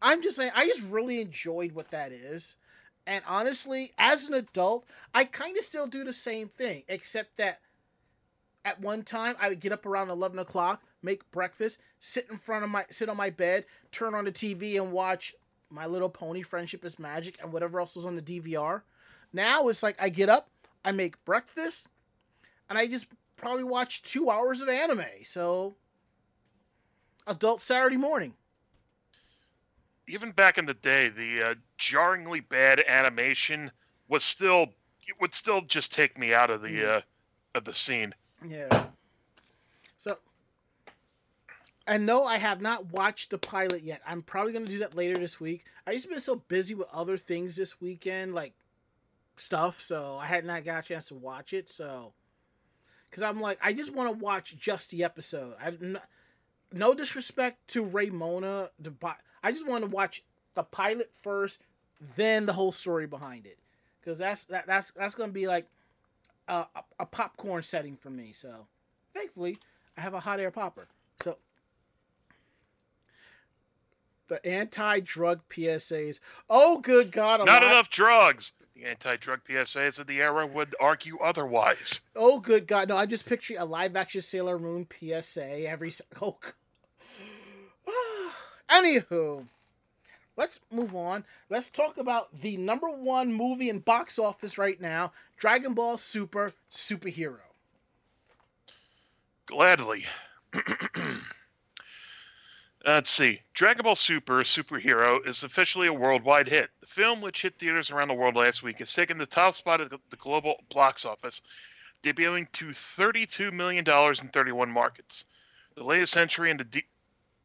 [0.00, 2.56] I'm just saying, I just really enjoyed what that is.
[3.06, 7.58] And honestly, as an adult, I kind of still do the same thing, except that
[8.64, 12.64] at one time I would get up around 11 o'clock, make breakfast, sit in front
[12.64, 15.34] of my, sit on my bed, turn on the TV and watch
[15.70, 18.82] My Little Pony, Friendship is Magic, and whatever else was on the DVR.
[19.32, 20.48] Now it's like I get up,
[20.84, 21.88] I make breakfast,
[22.68, 25.04] and I just probably watch two hours of anime.
[25.24, 25.76] So,
[27.26, 28.34] adult Saturday morning.
[30.06, 33.70] Even back in the day, the uh, jarringly bad animation
[34.08, 34.68] was still
[35.06, 37.00] it would still just take me out of the uh,
[37.54, 38.14] of the scene.
[38.46, 38.86] Yeah.
[41.88, 44.02] And no, I have not watched the pilot yet.
[44.06, 45.64] I'm probably going to do that later this week.
[45.86, 48.52] I just been so busy with other things this weekend, like
[49.36, 51.70] stuff, so I had not got a chance to watch it.
[51.70, 52.12] So,
[53.08, 55.54] because I'm like, I just want to watch just the episode.
[55.58, 56.00] I no,
[56.72, 58.92] no disrespect to Raymona, the
[59.42, 60.22] I just want to watch
[60.54, 61.62] the pilot first,
[62.16, 63.58] then the whole story behind it,
[64.00, 65.66] because that's that, that's that's going to be like
[66.48, 66.66] a,
[66.98, 68.32] a popcorn setting for me.
[68.32, 68.66] So,
[69.14, 69.58] thankfully,
[69.96, 70.88] I have a hot air popper.
[71.22, 71.38] So,
[74.28, 76.20] the anti-drug PSAs.
[76.48, 77.40] Oh, good God!
[77.40, 78.52] a Not enough drugs.
[78.74, 82.00] The anti-drug PSAs of the era would argue otherwise.
[82.14, 82.88] Oh, good God!
[82.88, 85.92] No, I'm just picturing a live-action Sailor Moon PSA every.
[86.20, 86.38] Oh.
[88.70, 89.46] Anywho,
[90.36, 91.24] let's move on.
[91.48, 96.52] Let's talk about the number one movie in box office right now: Dragon Ball Super
[96.70, 97.40] Superhero.
[99.46, 100.04] Gladly.
[102.86, 103.40] Uh, let's see.
[103.54, 106.70] Dragon Ball Super Superhero is officially a worldwide hit.
[106.80, 109.80] The film, which hit theaters around the world last week, has taken the top spot
[109.80, 111.42] at the global box office,
[112.02, 115.24] debuting to $32 million in 31 markets.
[115.74, 116.84] The latest entry in the D-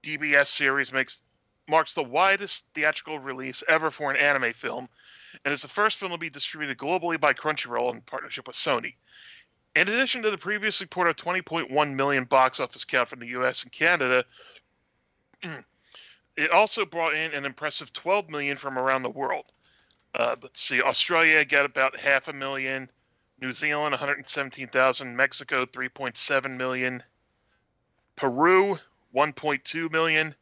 [0.03, 1.23] DBS series makes
[1.67, 4.87] marks the widest theatrical release ever for an anime film,
[5.43, 8.95] and is the first film to be distributed globally by Crunchyroll in partnership with Sony.
[9.75, 13.63] In addition to the previous previously reported 20.1 million box office count from the U.S.
[13.63, 14.23] and Canada,
[16.37, 19.45] it also brought in an impressive 12 million from around the world.
[20.15, 22.89] Uh, let's see, Australia got about half a million,
[23.41, 27.01] New Zealand 117,000, Mexico 3.7 million,
[28.15, 28.77] Peru
[29.15, 30.35] 1.2 million,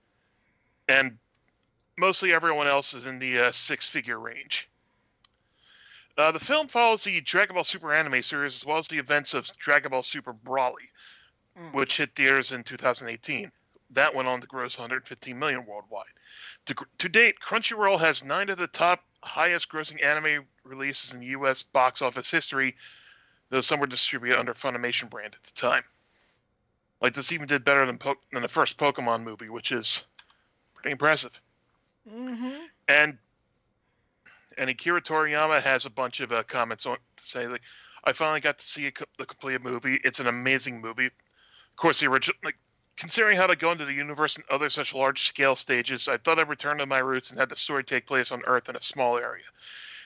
[0.89, 1.18] and
[1.97, 4.70] mostly everyone else is in the uh, six-figure range.
[6.18, 9.34] Uh, the film follows the Dragon Ball Super anime series as well as the events
[9.34, 10.89] of Dragon Ball Super Broly,
[11.58, 11.74] Mm.
[11.74, 13.52] which hit theaters in 2018.
[13.92, 16.06] That went on to gross 115 million worldwide.
[16.68, 21.64] To, to date, Crunchyroll has nine of the top highest grossing anime releases in U.S.
[21.64, 22.76] box office history,
[23.50, 25.84] though some were distributed under Funimation brand at the time.
[27.02, 30.06] Like this even did better than, po- than the first Pokemon movie, which is
[30.76, 31.39] pretty impressive.
[32.10, 32.66] Mm-hmm.
[32.88, 33.18] And
[34.58, 37.62] and Akira Toriyama has a bunch of uh, comments on to say like,
[38.04, 40.00] I finally got to see a, the complete movie.
[40.04, 41.06] It's an amazing movie.
[41.06, 42.58] Of course, the original like
[43.02, 46.38] considering how to go into the universe and other such large scale stages, I thought
[46.38, 48.82] I'd return to my roots and had the story take place on Earth in a
[48.82, 49.43] small area.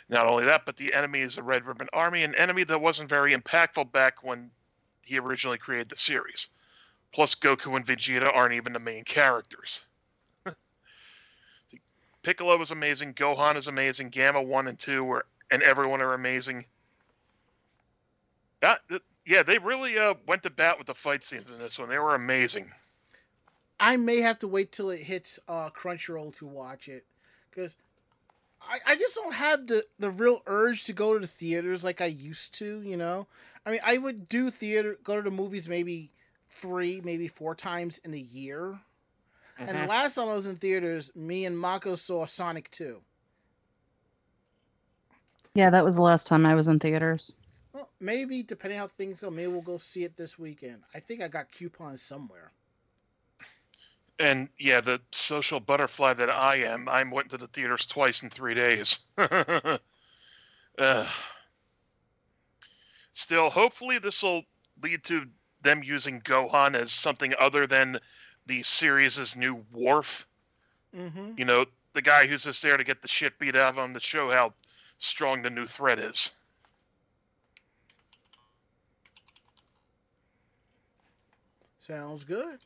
[0.08, 3.10] Not only that, but the enemy is a Red Ribbon Army, an enemy that wasn't
[3.10, 4.50] very impactful back when
[5.02, 6.48] he originally created the series.
[7.12, 9.82] Plus, Goku and Vegeta aren't even the main characters.
[12.24, 13.14] Piccolo is amazing.
[13.14, 14.08] Gohan is amazing.
[14.08, 16.64] Gamma one and two were, and everyone are amazing.
[18.62, 18.80] That-
[19.26, 21.90] yeah, they really uh, went to bat with the fight scenes in this one.
[21.90, 22.72] They were amazing.
[23.80, 27.06] I may have to wait till it hits uh, Crunchyroll to watch it
[27.50, 27.76] because
[28.62, 32.02] I, I just don't have the, the real urge to go to the theaters like
[32.02, 32.82] I used to.
[32.82, 33.28] You know,
[33.66, 36.12] I mean, I would do theater, go to the movies maybe
[36.48, 38.80] three, maybe four times in a year.
[39.58, 43.02] And the last time I was in theaters, me and Mako saw Sonic Two.
[45.54, 47.38] Yeah, that was the last time I was in theaters.
[47.72, 50.84] Well, maybe depending how things go, maybe we'll go see it this weekend.
[50.94, 52.52] I think I got coupons somewhere.
[54.18, 58.30] And yeah, the social butterfly that I am, I went to the theaters twice in
[58.30, 59.00] three days.
[59.18, 59.78] uh,
[63.12, 64.44] still, hopefully, this will
[64.82, 65.26] lead to
[65.64, 68.00] them using Gohan as something other than
[68.46, 70.26] the series' new Worf.
[70.96, 71.32] Mm-hmm.
[71.38, 73.94] You know, the guy who's just there to get the shit beat out of him
[73.96, 74.54] to show how
[74.98, 76.32] strong the new threat is.
[81.80, 82.60] Sounds good.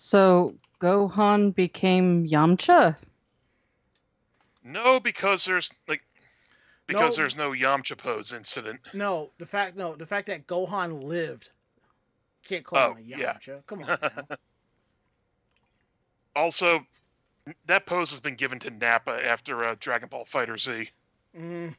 [0.00, 2.96] So Gohan became Yamcha.
[4.62, 6.02] No, because there's like
[6.86, 7.22] because No.
[7.22, 8.80] there's no Yamcha pose incident.
[8.94, 11.50] No, the fact no, the fact that Gohan lived.
[12.44, 13.32] Can't call Oh, him a yeah.
[13.34, 13.66] Yamcha.
[13.66, 14.36] Come on now.
[16.36, 16.86] Also,
[17.66, 20.88] that pose has been given to Nappa after uh, Dragon Ball Fighter Z.
[21.36, 21.74] mm.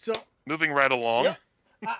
[0.00, 0.14] So
[0.46, 1.24] Moving right along.
[1.24, 1.38] Yep.
[1.84, 1.96] I,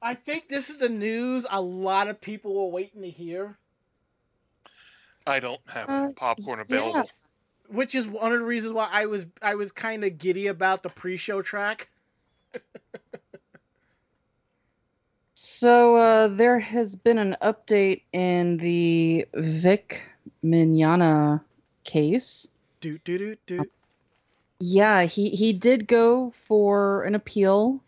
[0.00, 3.58] I think this is the news a lot of people were waiting to hear,
[5.26, 6.76] I don't have Uh, popcorn yeah.
[6.78, 7.10] available.
[7.68, 10.84] which is one of the reasons why I was I was kind of giddy about
[10.84, 11.88] the pre-show track.
[15.34, 20.00] So uh, there has been an update in the Vic
[20.44, 21.40] Mignogna
[21.82, 22.46] case.
[22.80, 23.64] Do do do do.
[24.66, 27.82] Yeah, he he did go for an appeal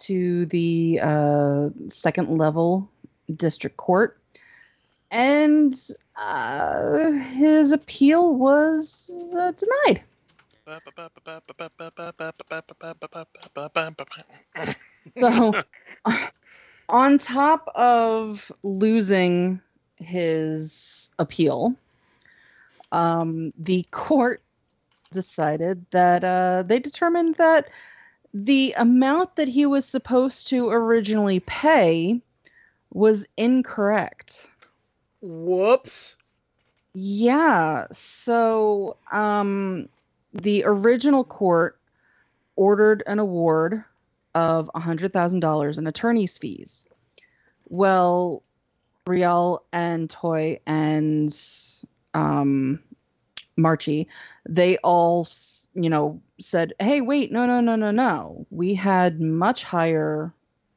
[0.00, 2.90] to the uh, second level
[3.34, 4.20] district court,
[5.10, 5.74] and
[6.16, 10.02] uh, his appeal was uh, denied.
[15.18, 15.54] So,
[16.90, 19.58] on top of losing
[19.96, 21.74] his appeal,
[22.92, 24.42] um, the court
[25.12, 27.68] decided that uh, they determined that
[28.32, 32.20] the amount that he was supposed to originally pay
[32.92, 34.48] was incorrect.
[35.20, 36.16] Whoops.
[36.94, 37.86] Yeah.
[37.92, 39.88] So um,
[40.32, 41.78] the original court
[42.56, 43.84] ordered an award
[44.34, 46.86] of $100,000 in attorney's fees.
[47.68, 48.42] Well,
[49.06, 51.36] Rial and Toye and
[52.14, 52.80] um,
[53.60, 54.08] Marchi,
[54.48, 55.28] they all,
[55.74, 58.46] you know, said, hey, wait, no, no, no, no, no.
[58.50, 60.32] We had much higher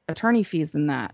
[0.08, 1.14] attorney fees than that.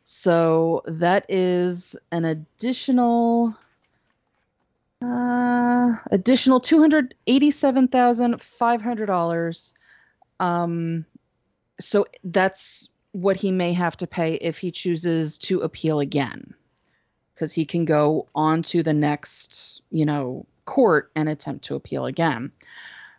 [0.05, 3.55] So that is an additional
[5.03, 9.75] uh, additional two hundred eighty-seven thousand five hundred dollars.
[10.39, 11.05] Um,
[11.79, 16.55] so that's what he may have to pay if he chooses to appeal again,
[17.35, 22.05] because he can go on to the next, you know, court and attempt to appeal
[22.05, 22.51] again.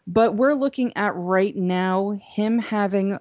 [0.07, 3.19] But we're looking at right now him having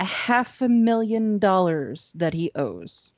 [0.00, 3.12] a half a million dollars that he owes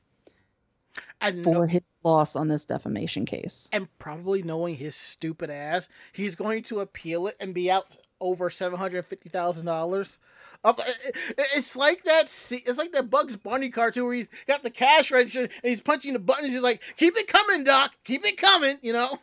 [1.20, 3.68] And for no- his loss on this defamation case.
[3.72, 8.48] and probably knowing his stupid ass, he's going to appeal it and be out over
[8.50, 10.18] seven hundred fifty thousand dollars.
[11.38, 12.24] It's like that.
[12.24, 16.12] It's like that Bugs Bunny cartoon where he's got the cash register and he's punching
[16.12, 16.52] the buttons.
[16.52, 17.94] He's like, "Keep it coming, Doc.
[18.04, 19.18] Keep it coming." You know.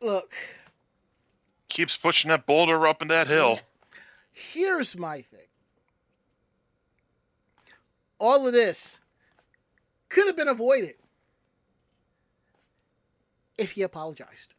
[0.00, 0.34] Look,
[1.68, 3.60] Keeps pushing that boulder up in that hill.
[4.32, 5.40] here's my thing.
[8.18, 9.00] All of this
[10.08, 10.94] could have been avoided
[13.58, 14.54] if he apologized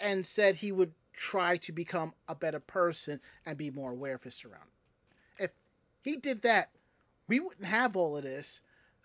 [0.00, 4.22] and said he would try to become a better person and be more aware of
[4.22, 4.70] his surroundings.
[5.38, 5.50] If
[6.02, 6.70] he did that,
[7.28, 8.60] we wouldn't have all of this.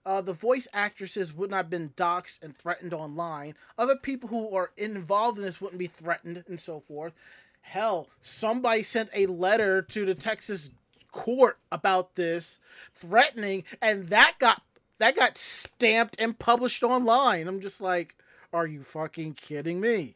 [0.06, 3.54] Uh, the voice actresses would not have been doxxed and threatened online.
[3.78, 7.14] Other people who are involved in this wouldn't be threatened and so forth.
[7.62, 10.72] Hell, somebody sent a letter to the Texas
[11.12, 12.60] court about this,
[12.96, 14.64] threatening, and that got
[14.98, 17.48] that got stamped and published online.
[17.48, 18.16] I'm just like,
[18.54, 20.16] are you fucking kidding me?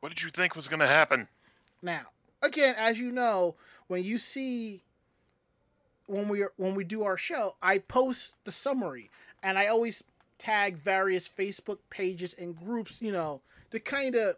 [0.00, 1.28] What did you think was going to happen?
[1.80, 2.02] Now,
[2.42, 3.54] again, as you know,
[3.86, 4.82] when you see
[6.06, 9.10] when we are, when we do our show, I post the summary
[9.42, 10.02] and I always
[10.38, 13.40] tag various Facebook pages and groups, you know,
[13.70, 14.36] to kind of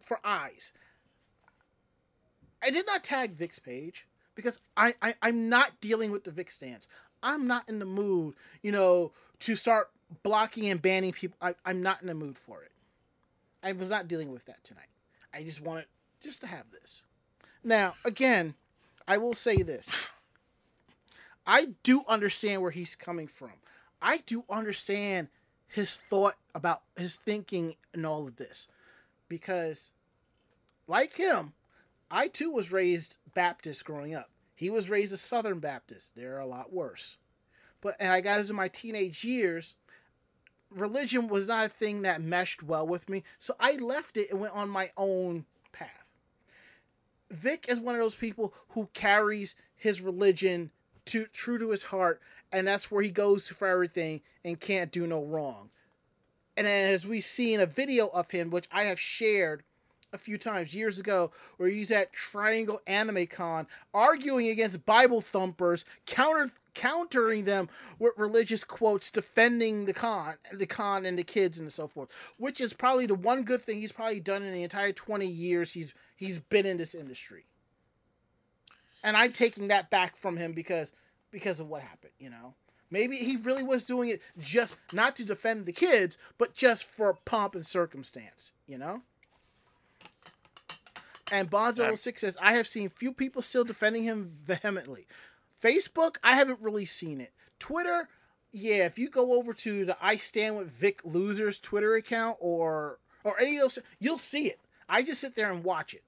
[0.00, 0.72] for eyes.
[2.62, 6.50] I did not tag Vic's page because I, I I'm not dealing with the Vic
[6.50, 6.88] stance.
[7.22, 9.90] I'm not in the mood, you know, to start
[10.22, 11.36] blocking and banning people.
[11.40, 12.72] I, I'm not in the mood for it.
[13.62, 14.88] I was not dealing with that tonight.
[15.32, 15.86] I just wanted
[16.20, 17.02] just to have this.
[17.64, 18.54] Now, again,
[19.06, 19.94] I will say this.
[21.46, 23.52] I do understand where he's coming from.
[24.00, 25.28] I do understand
[25.66, 28.68] his thought about his thinking and all of this.
[29.28, 29.92] Because
[30.86, 31.54] like him,
[32.10, 34.30] I too was raised Baptist growing up.
[34.54, 36.14] He was raised a Southern Baptist.
[36.14, 37.16] They're a lot worse.
[37.80, 39.74] But and I got into my teenage years,
[40.70, 43.24] religion was not a thing that meshed well with me.
[43.38, 46.12] So I left it and went on my own path.
[47.30, 50.70] Vic is one of those people who carries his religion
[51.06, 52.20] to true to his heart,
[52.52, 55.70] and that's where he goes for everything and can't do no wrong.
[56.56, 59.62] And as we see in a video of him, which I have shared
[60.12, 65.84] a few times years ago, where he's at Triangle Anime Con arguing against Bible thumpers,
[66.06, 71.72] counter countering them with religious quotes, defending the con, the con and the kids and
[71.72, 72.32] so forth.
[72.38, 75.72] Which is probably the one good thing he's probably done in the entire twenty years
[75.72, 77.46] he's he's been in this industry.
[79.02, 80.92] And I'm taking that back from him because
[81.30, 82.54] because of what happened, you know.
[82.90, 87.14] Maybe he really was doing it just not to defend the kids, but just for
[87.24, 89.00] pomp and circumstance, you know?
[91.32, 95.06] And Bonzo 06 says, I have seen few people still defending him vehemently.
[95.60, 97.32] Facebook, I haven't really seen it.
[97.58, 98.08] Twitter,
[98.52, 102.98] yeah, if you go over to the I Stand with Vic Losers Twitter account or
[103.24, 104.60] or any of those, you'll see it.
[104.88, 106.02] I just sit there and watch it.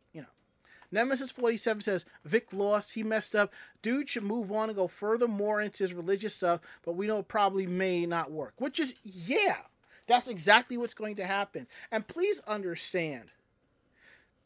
[0.91, 3.53] Nemesis 47 says, Vic lost, he messed up.
[3.83, 7.23] Dude should move on and go further more into his religious stuff, but we know
[7.23, 8.55] probably may not work.
[8.59, 9.59] Which is, yeah,
[10.07, 11.67] that's exactly what's going to happen.
[11.91, 13.31] And please understand,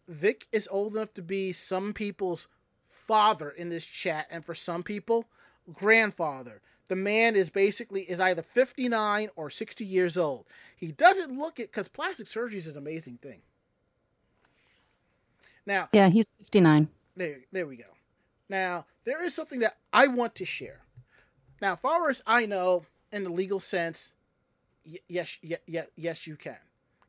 [0.06, 2.48] Vic is old enough to be some people's
[2.86, 5.26] father in this chat, and for some people,
[5.72, 6.60] grandfather.
[6.88, 10.46] The man is basically is either 59 or 60 years old.
[10.74, 13.42] He doesn't look it because plastic surgery is an amazing thing.
[15.68, 16.88] Now, Yeah, he's 59.
[17.14, 17.84] there, there we go.
[18.48, 20.80] Now, there is something that I want to share.
[21.60, 24.14] Now, as far as I know, in the legal sense,
[24.86, 26.58] y- yes, y- y- yes, you can.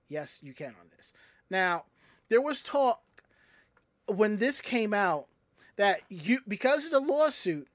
[0.10, 1.14] Yes, you can on this.
[1.50, 1.86] Now,
[2.28, 3.02] there was talk
[4.08, 5.28] when this came out
[5.78, 7.70] that you, because of the lawsuit,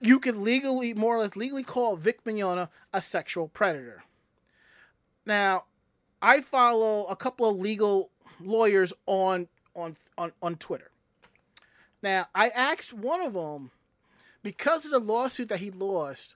[0.00, 4.04] you could legally, more or less legally call Vic Mignogna a sexual predator.
[5.26, 5.64] Now,
[6.20, 10.90] I follow a couple of legal lawyers on on on, on Twitter.
[12.02, 13.70] Now, I asked one of them
[14.42, 16.34] because of the lawsuit that he lost,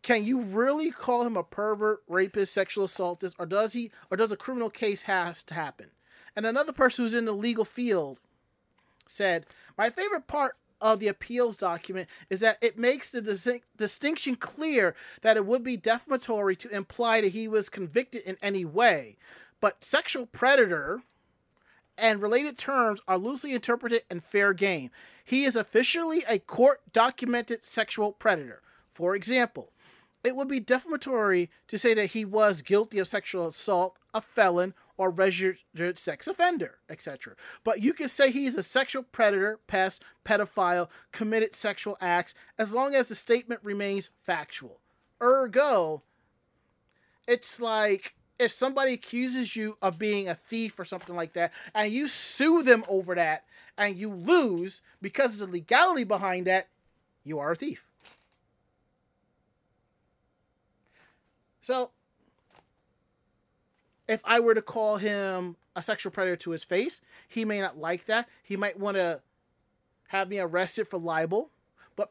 [0.00, 4.32] can you really call him a pervert, rapist, sexual assaultist, or does he, or does
[4.32, 5.90] a criminal case has to happen?
[6.34, 8.20] And another person who's in the legal field
[9.06, 14.34] said, "My favorite part of the appeals document is that it makes the dis- distinction
[14.34, 19.18] clear that it would be defamatory to imply that he was convicted in any way,
[19.60, 21.02] but sexual predator."
[21.98, 24.90] And related terms are loosely interpreted and fair game.
[25.24, 28.62] He is officially a court documented sexual predator.
[28.90, 29.72] For example,
[30.24, 34.74] it would be defamatory to say that he was guilty of sexual assault, a felon,
[34.96, 37.34] or registered sex offender, etc.
[37.64, 42.94] But you can say he's a sexual predator, pest, pedophile, committed sexual acts, as long
[42.94, 44.80] as the statement remains factual.
[45.20, 46.02] Ergo,
[47.26, 51.92] it's like if somebody accuses you of being a thief or something like that, and
[51.92, 53.44] you sue them over that,
[53.78, 56.68] and you lose because of the legality behind that,
[57.24, 57.86] you are a thief.
[61.60, 61.92] So,
[64.08, 67.78] if I were to call him a sexual predator to his face, he may not
[67.78, 68.28] like that.
[68.42, 69.20] He might want to
[70.08, 71.50] have me arrested for libel,
[71.94, 72.10] but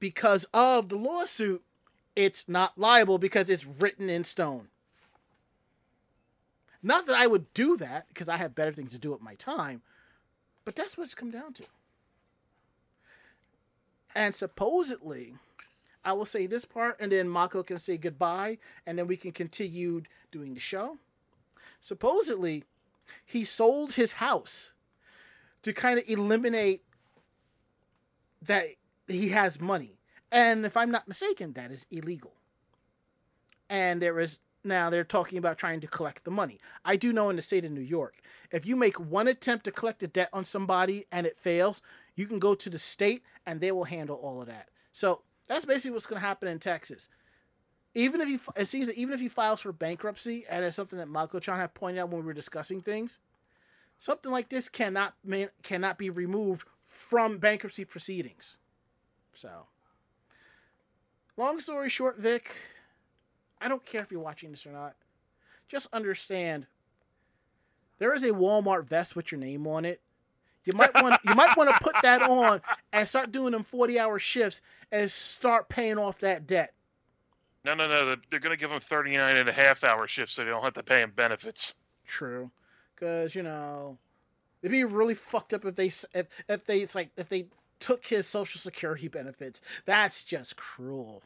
[0.00, 1.62] because of the lawsuit,
[2.16, 4.69] it's not liable because it's written in stone.
[6.82, 9.34] Not that I would do that because I have better things to do with my
[9.34, 9.82] time,
[10.64, 11.64] but that's what it's come down to.
[14.14, 15.34] And supposedly,
[16.04, 19.32] I will say this part, and then Mako can say goodbye, and then we can
[19.32, 20.02] continue
[20.32, 20.98] doing the show.
[21.80, 22.64] Supposedly,
[23.24, 24.72] he sold his house
[25.62, 26.82] to kind of eliminate
[28.42, 28.64] that
[29.06, 29.98] he has money.
[30.32, 32.32] And if I'm not mistaken, that is illegal.
[33.68, 36.58] And there is now they're talking about trying to collect the money.
[36.84, 38.16] I do know in the state of New York,
[38.50, 41.82] if you make one attempt to collect a debt on somebody and it fails,
[42.14, 44.68] you can go to the state and they will handle all of that.
[44.92, 47.08] So that's basically what's going to happen in Texas.
[47.94, 50.98] Even if he, it seems that even if he files for bankruptcy, and it's something
[50.98, 53.18] that Mako Chan had pointed out when we were discussing things,
[53.98, 55.14] something like this cannot
[55.64, 58.58] cannot be removed from bankruptcy proceedings.
[59.32, 59.66] So,
[61.36, 62.54] long story short, Vic,
[63.60, 64.94] I don't care if you're watching this or not.
[65.68, 66.66] Just understand
[67.98, 70.00] there is a Walmart vest with your name on it.
[70.64, 72.60] You might want you might want to put that on
[72.92, 74.60] and start doing them 40 hour shifts
[74.92, 76.72] and start paying off that debt.
[77.64, 78.16] No, no, no.
[78.30, 80.74] They're going to give them 39 and a half hour shifts so they don't have
[80.74, 81.74] to pay him benefits.
[82.06, 82.50] True.
[82.94, 83.98] Because, you know,
[84.62, 87.46] it'd be really fucked up if they, if, if they, it's like, if they
[87.78, 89.60] took his social security benefits.
[89.84, 91.22] That's just cruel.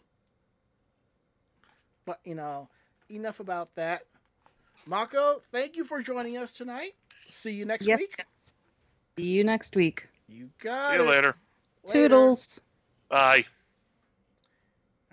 [2.07, 2.69] But, you know,
[3.11, 4.03] enough about that.
[4.87, 6.93] Mako, thank you for joining us tonight.
[7.29, 8.01] See you next Yes.
[8.01, 8.25] week.
[9.19, 10.09] See you next week.
[10.29, 11.01] You got See it.
[11.03, 11.37] you later.
[11.85, 12.09] Later.
[12.09, 12.61] Toodles.
[13.09, 13.45] Bye.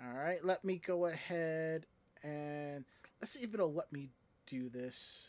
[0.02, 1.86] All right, let me go ahead
[2.22, 2.84] and
[3.20, 4.10] let's see if it'll let me
[4.46, 5.28] do this.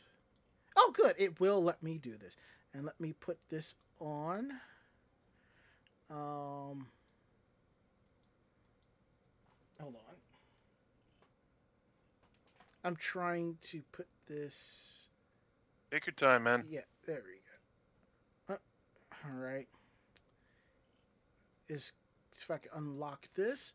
[0.75, 1.15] Oh, good.
[1.17, 2.35] It will let me do this.
[2.73, 4.51] And let me put this on.
[6.09, 6.87] Um
[9.79, 10.12] Hold on.
[12.83, 15.07] I'm trying to put this
[15.91, 16.63] Take your time, man.
[16.67, 17.39] yeah, there we
[18.47, 18.55] go.
[18.55, 19.67] Uh, all right.
[21.69, 21.93] Is
[22.33, 23.73] if I can unlock this,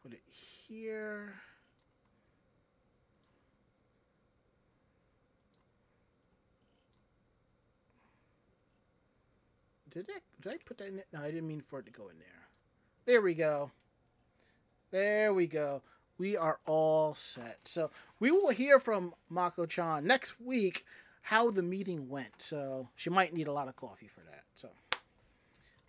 [0.00, 1.34] put it here.
[9.90, 10.98] Did I did I put that in?
[10.98, 11.06] It?
[11.12, 12.48] No, I didn't mean for it to go in there.
[13.06, 13.70] There we go.
[14.90, 15.82] There we go.
[16.18, 17.58] We are all set.
[17.66, 20.84] So we will hear from Mako Chan next week
[21.22, 22.42] how the meeting went.
[22.42, 24.44] So she might need a lot of coffee for that.
[24.56, 24.68] So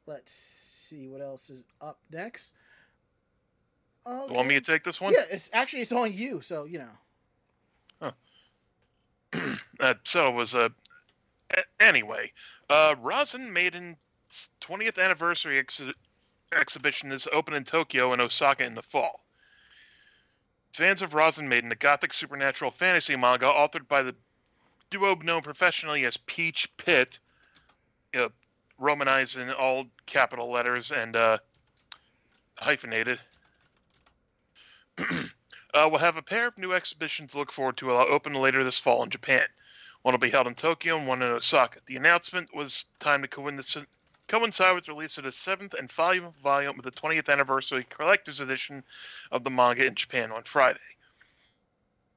[0.06, 2.52] let's see what else is up next.
[4.06, 4.28] Okay.
[4.32, 5.14] You want me to take this one?
[5.14, 6.42] Yeah, it's actually it's on you.
[6.42, 8.12] So you know.
[9.80, 10.70] Uh, so it was a.
[11.52, 12.30] a- anyway,
[12.70, 13.96] uh, Rozen Maiden's
[14.60, 15.94] 20th anniversary exhi-
[16.60, 19.22] exhibition is open in Tokyo and Osaka in the fall.
[20.72, 24.16] Fans of Rozen Maiden, the gothic supernatural fantasy manga authored by the
[24.90, 27.20] duo known professionally as Peach Pit,
[28.14, 28.30] you know,
[28.78, 31.38] romanized in all capital letters and uh,
[32.58, 33.20] hyphenated.
[35.00, 35.04] uh,
[35.74, 38.80] we'll have a pair of new exhibitions to look forward to uh, open later this
[38.80, 39.46] fall in Japan.
[40.02, 41.80] One will be held in Tokyo and one in Osaka.
[41.86, 43.86] The announcement was timed to coincide
[44.30, 48.40] coincide with the release of the seventh and final volume of the 20th anniversary collector's
[48.40, 48.84] edition
[49.32, 50.80] of the manga in Japan on Friday.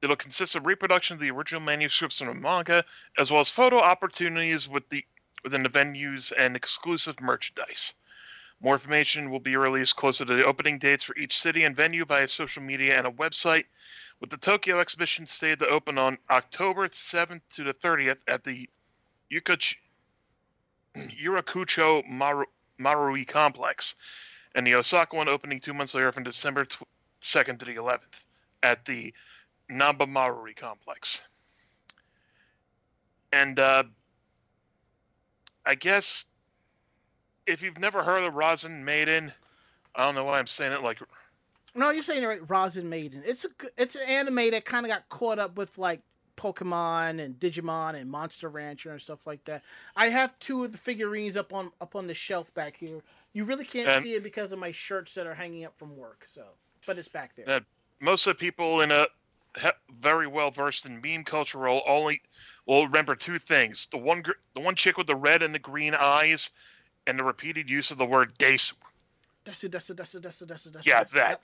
[0.02, 2.84] It'll consist of reproduction of the original manuscripts from the manga,
[3.18, 5.04] as well as photo opportunities with the
[5.42, 7.94] within the venues and exclusive merchandise.
[8.60, 12.04] More information will be released closer to the opening dates for each city and venue
[12.04, 13.64] via social media and a website.
[14.20, 18.68] With the Tokyo exhibition slated to open on October 7th to the 30th at the
[19.32, 19.76] Yukuch-
[20.96, 22.46] Yurakucho Maru-
[22.78, 23.94] Marui complex,
[24.54, 26.82] and the Osaka one opening two months later from December tw-
[27.20, 28.24] 2nd to the 11th
[28.62, 29.12] at the
[29.70, 31.22] Namba Marui complex.
[33.32, 33.84] And uh,
[35.64, 36.26] I guess
[37.46, 39.32] if you've never heard of Rozen Maiden,
[39.94, 40.98] I don't know why I'm saying it like
[41.74, 42.46] No, you're saying it right.
[42.46, 43.22] Rozen Maiden.
[43.24, 46.02] It's a it's an anime that kind of got caught up with like
[46.42, 49.62] Pokemon and Digimon and Monster Rancher and stuff like that.
[49.94, 53.00] I have two of the figurines up on up on the shelf back here.
[53.32, 55.96] You really can't And- see it because of my shirts that are hanging up from
[55.96, 56.24] work.
[56.26, 56.44] So,
[56.86, 57.48] but it's back there.
[57.48, 57.60] Uh,
[58.00, 59.06] most of the people in a
[59.60, 59.68] he-
[60.00, 62.20] very well versed in meme culture will only
[62.66, 65.58] will remember two things: the one gr- the one chick with the red and the
[65.60, 66.50] green eyes,
[67.06, 68.72] and the repeated use of the word "desu."
[69.44, 70.86] Desu, desu, desu, desu, desu, desu.
[70.86, 71.40] Yeah, that.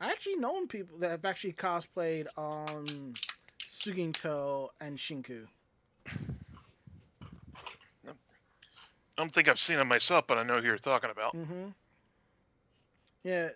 [0.00, 3.14] I actually known people that have actually cosplayed um
[3.60, 5.46] Suigintou and Shinku.
[8.06, 11.36] I don't think I've seen them myself, but I know who you're talking about.
[11.36, 11.68] Mm-hmm.
[13.22, 13.50] Yeah,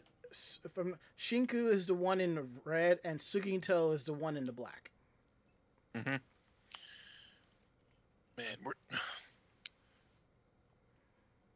[0.72, 4.52] from Shinku is the one in the red, and Suigintou is the one in the
[4.52, 4.90] black.
[5.96, 6.16] Mm-hmm.
[8.36, 8.72] Man, we're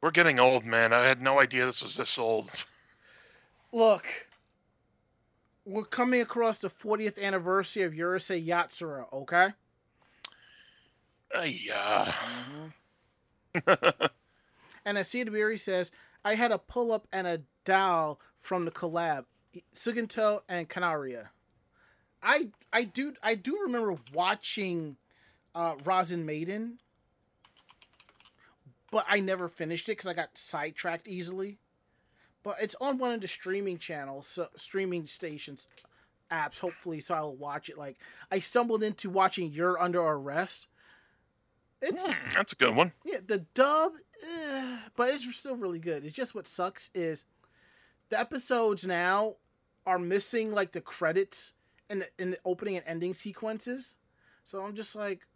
[0.01, 0.93] we're getting old, man.
[0.93, 2.51] I had no idea this was this old.
[3.72, 4.07] Look,
[5.64, 9.12] we're coming across the 40th anniversary of Urusei Yatsura.
[9.12, 9.48] Okay.
[11.34, 12.14] Uh, yeah.
[14.84, 15.90] And as Sidabiri says,
[16.24, 19.26] I had a pull up and a doll from the collab,
[19.74, 21.30] Suigintou and Canaria.
[22.22, 24.96] I I do I do remember watching
[25.54, 26.78] uh, Rozen Maiden,
[28.90, 31.58] but I never finished it because I got sidetracked easily.
[32.43, 35.68] But it's on one of the streaming channels, so, streaming stations,
[36.30, 36.59] apps.
[36.61, 37.78] Hopefully, so I'll watch it.
[37.78, 37.99] Like
[38.30, 40.66] I stumbled into watching You're Under Arrest.
[41.80, 42.93] It's Hmm, that's a good one.
[43.05, 43.93] yeah, the dub,
[44.24, 46.05] eh, but it's still really good.
[46.05, 47.26] It's just what sucks is
[48.09, 49.36] the episodes now
[49.84, 51.55] are missing like the credits
[51.90, 53.97] in the, in the opening and ending sequences.
[54.45, 55.26] So I'm just like,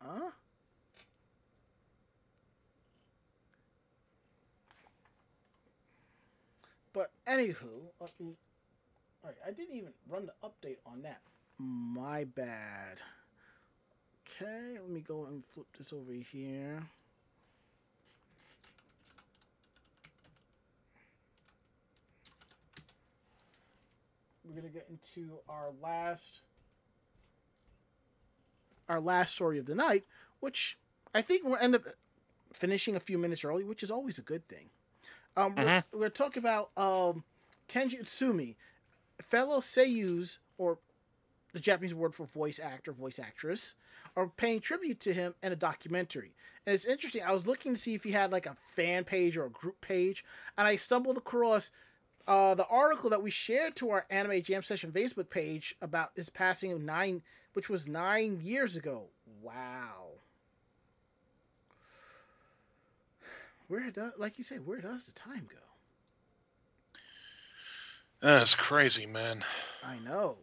[0.00, 0.30] huh?
[6.96, 8.38] But anywho, me.
[9.22, 11.20] All right, I didn't even run the update on that.
[11.58, 13.02] My bad.
[14.26, 16.82] Okay, let me go and flip this over here.
[24.42, 26.40] We're gonna get into our last
[28.88, 30.04] our last story of the night,
[30.40, 30.78] which
[31.14, 31.82] I think we'll end up
[32.54, 34.70] finishing a few minutes early, which is always a good thing.
[35.36, 35.84] Um, we're, Mhm.
[35.92, 37.24] we're gonna talk about um,
[37.68, 38.56] Kenji Utsumi,
[39.20, 40.78] fellow seiyus or
[41.52, 43.74] the Japanese word for voice actor, voice actress,
[44.14, 46.34] are paying tribute to him in a documentary.
[46.64, 47.22] And it's interesting.
[47.22, 49.80] I was looking to see if he had like a fan page or a group
[49.80, 50.24] page,
[50.56, 51.70] and I stumbled across
[52.26, 56.28] uh, the article that we shared to our Anime Jam Session Facebook page about his
[56.28, 57.22] passing of nine,
[57.52, 59.10] which was nine years ago.
[59.42, 60.05] Wow.
[63.68, 65.58] Where does, like you say, where does the time go?
[68.20, 69.44] That's crazy, man.
[69.84, 70.38] I know.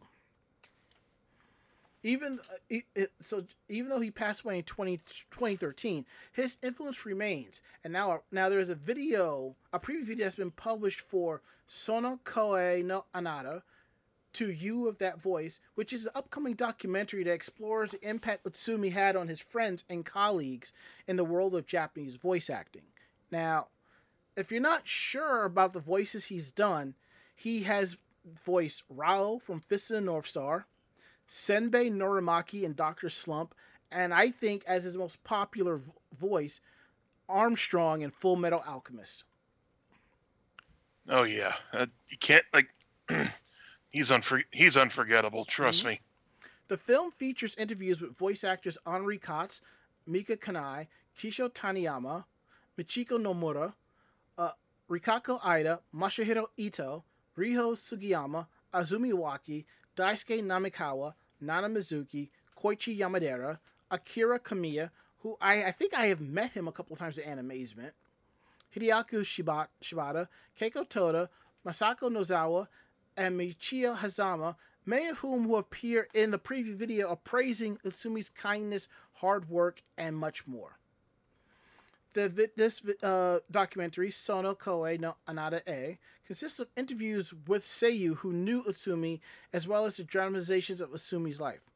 [2.04, 7.06] Even uh, it, it, so, even though he passed away in 20, 2013, his influence
[7.06, 7.62] remains.
[7.84, 12.20] And now, now there is a video, a preview video that's been published for Sono
[12.26, 13.62] Koe no Anata,
[14.34, 18.92] to You of That Voice, which is an upcoming documentary that explores the impact Utsumi
[18.92, 20.74] had on his friends and colleagues
[21.08, 22.84] in the world of Japanese voice acting.
[23.34, 23.70] Now,
[24.38, 26.94] if you're not sure about the voices he's done,
[27.36, 27.98] he has
[28.46, 30.68] voiced Raoh from Fist of the North Star,
[31.28, 33.56] Senbei Norimaki in Doctor Slump,
[33.92, 35.80] and I think as his most popular
[36.16, 36.62] voice,
[37.28, 39.24] Armstrong in Full Metal Alchemist.
[41.10, 42.70] Oh yeah, uh, you can't like.
[43.90, 45.44] he's unfor- He's unforgettable.
[45.46, 45.88] Trust Mhm.
[45.88, 46.02] me.
[46.68, 49.62] The film features interviews with voice actors Henri Katz,
[50.06, 52.26] Mika Kanai, Kisho Taniyama,
[52.78, 53.74] Michiko Nomura,
[54.38, 54.50] uh,
[54.90, 57.04] Rikako Aida, Masahiro Ito,
[57.38, 59.66] Riho Sugiyama, Azumi Waki,
[59.96, 63.60] Daisuke Namikawa, Nana Mizuki, Koichi Yamadera,
[63.92, 67.92] Akira Kamiya, who I, I think I have met him a couple times at Animazement,
[68.76, 70.28] Hideaki Shibata,
[70.60, 71.30] Keiko Toda,
[71.66, 72.68] Masako Nozawa,
[73.16, 74.56] and Michio Hazama,
[74.86, 80.18] many of whom will appear in the preview video appraising Utsumi's kindness, hard work, and
[80.18, 80.80] much more.
[82.14, 88.32] The this uh, documentary, Sono Koe no Anada A, consists of interviews with Seiyu who
[88.32, 89.20] knew Utsumi,
[89.52, 91.70] as well as the dramatizations of Utsumi's life.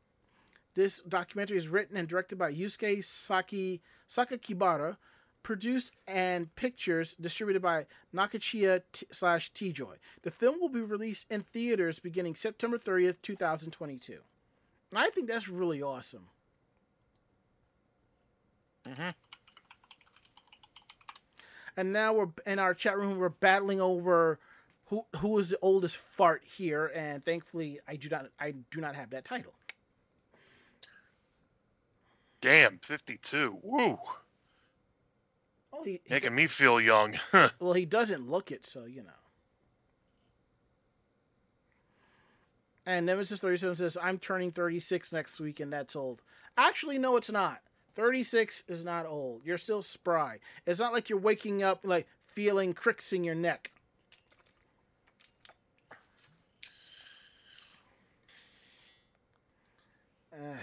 [0.76, 4.98] This documentary is written and directed by Yusuke Saki Sakakibara,
[5.42, 9.96] produced and pictures distributed by Nakachiya t- slash T-Joy.
[10.22, 14.20] The film will be released in theaters beginning September 30th, 2022.
[14.96, 16.28] I think that's really awesome.
[18.86, 19.10] Mm hmm
[21.78, 23.18] And now we're in our chat room.
[23.18, 24.40] We're battling over
[24.88, 28.96] who who is the oldest fart here, and thankfully, I do not I do not
[28.96, 29.54] have that title.
[32.42, 33.58] Damn, 52.
[33.64, 34.00] Woo.
[35.74, 37.16] Oh, he, he Making me feel young.
[37.60, 39.10] well, he doesn't look it, so you know.
[42.86, 46.22] And Nemesis 37 says, I'm turning 36 next week, and that's old.
[46.58, 47.60] Actually, no, it's not.
[47.98, 49.42] 36 is not old.
[49.44, 50.38] You're still spry.
[50.68, 53.72] It's not like you're waking up, like, feeling cricks in your neck.
[60.32, 60.36] Uh,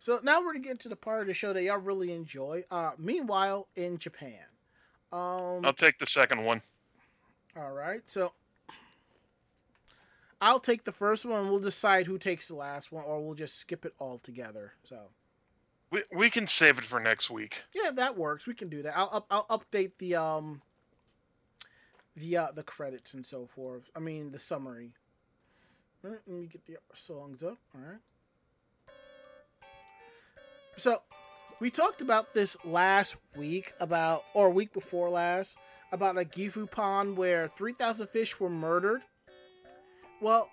[0.00, 2.12] so now we're going to get into the part of the show that y'all really
[2.12, 2.64] enjoy.
[2.68, 4.42] Uh, meanwhile, in Japan.
[5.12, 6.60] Um, I'll take the second one.
[7.56, 8.32] all right, so
[10.42, 11.48] I'll take the first one.
[11.48, 14.72] We'll decide who takes the last one, or we'll just skip it all together.
[14.82, 14.98] So
[15.90, 17.62] We, we can save it for next week.
[17.74, 18.46] yeah, that works.
[18.46, 18.94] We can do that.
[18.96, 20.60] I'll I'll update the um
[22.16, 23.88] the uh, the credits and so forth.
[23.94, 24.94] I mean the summary.
[26.04, 27.58] All right, let me get the songs up.
[27.74, 28.00] All right.
[30.76, 31.02] So
[31.60, 35.56] we talked about this last week about or week before last
[35.92, 39.02] about a Gifu pond where 3,000 fish were murdered.
[40.22, 40.48] Well,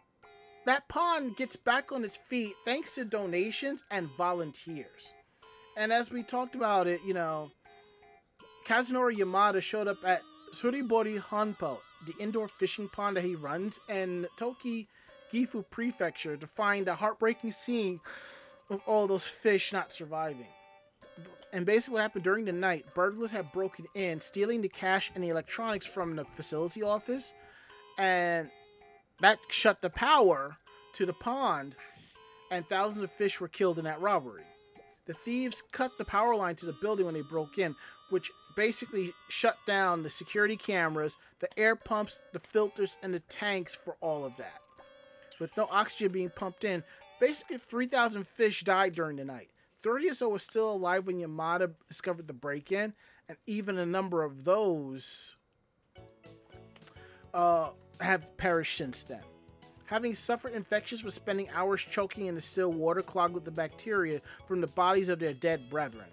[0.65, 5.13] that pond gets back on its feet thanks to donations and volunteers.
[5.77, 7.51] And as we talked about it, you know,
[8.65, 10.21] Kazunori Yamada showed up at
[10.53, 14.87] Tsuribori Hanpo, the indoor fishing pond that he runs, in Toki
[15.31, 17.99] Gifu Prefecture to find a heartbreaking scene
[18.71, 20.47] of all those fish not surviving.
[21.53, 25.23] And basically, what happened during the night, burglars had broken in, stealing the cash and
[25.23, 27.33] the electronics from the facility office,
[27.97, 28.49] and
[29.21, 30.57] that shut the power
[30.93, 31.75] to the pond,
[32.51, 34.43] and thousands of fish were killed in that robbery.
[35.05, 37.75] The thieves cut the power line to the building when they broke in,
[38.09, 43.75] which basically shut down the security cameras, the air pumps, the filters, and the tanks
[43.75, 44.61] for all of that.
[45.39, 46.83] With no oxygen being pumped in,
[47.19, 49.49] basically 3,000 fish died during the night.
[49.81, 52.93] 30 or so were still alive when Yamada discovered the break in,
[53.27, 55.37] and even a number of those
[57.33, 59.21] uh, have perished since then.
[59.85, 64.21] Having suffered infections from spending hours choking in the still water clogged with the bacteria
[64.47, 66.05] from the bodies of their dead brethren.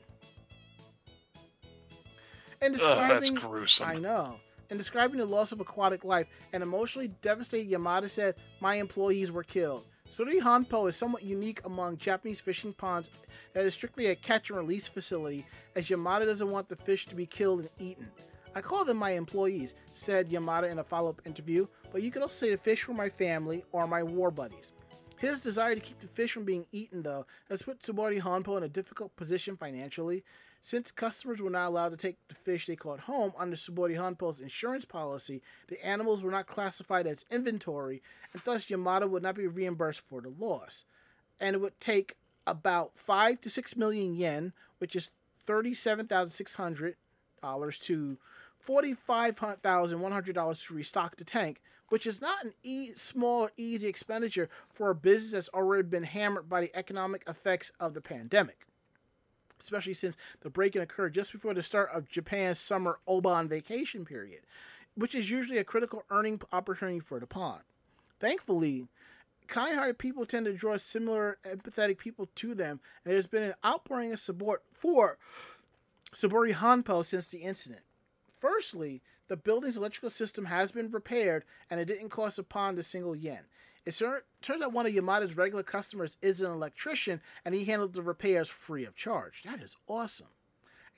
[2.62, 3.89] And Ugh, that's describing, gruesome.
[3.89, 4.41] I know.
[4.70, 9.45] In describing the loss of aquatic life, an emotionally devastated Yamada said, My employees were
[9.45, 9.84] killed.
[10.11, 13.11] Suri Hanpo is somewhat unique among Japanese fishing ponds
[13.53, 17.14] that is strictly a catch and release facility, as Yamada doesn't want the fish to
[17.14, 18.09] be killed and eaten.
[18.57, 22.23] I call them my employees, said Yamada in a follow up interview, but you could
[22.23, 24.73] also say the fish were my family or my war buddies.
[25.19, 28.63] His desire to keep the fish from being eaten, though, has put Tsubori Hanpo in
[28.63, 30.25] a difficult position financially.
[30.63, 34.41] Since customers were not allowed to take the fish they caught home under Tsubori Hanpo's
[34.41, 38.01] insurance policy, the animals were not classified as inventory,
[38.33, 40.87] and thus Yamada would not be reimbursed for the loss.
[41.39, 45.11] And it would take about 5 to 6 million yen, which is
[45.47, 46.95] $37,600
[47.81, 48.19] to
[48.67, 54.91] $45,100 to restock the tank, which is not an e- small or easy expenditure for
[54.91, 58.67] a business that's already been hammered by the economic effects of the pandemic.
[59.61, 64.05] Especially since the break in occurred just before the start of Japan's summer Obon vacation
[64.05, 64.41] period,
[64.95, 67.62] which is usually a critical earning opportunity for the pond.
[68.19, 68.87] Thankfully,
[69.47, 73.55] kind hearted people tend to draw similar empathetic people to them, and there's been an
[73.64, 75.19] outpouring of support for
[76.12, 77.83] Sabori Hanpo since the incident.
[78.37, 82.82] Firstly, the building's electrical system has been repaired and it didn't cost a pond a
[82.82, 83.45] single yen.
[83.84, 84.01] It
[84.43, 88.51] turns out one of Yamada's regular customers is an electrician and he handled the repairs
[88.51, 89.43] free of charge.
[89.45, 90.28] That is awesome.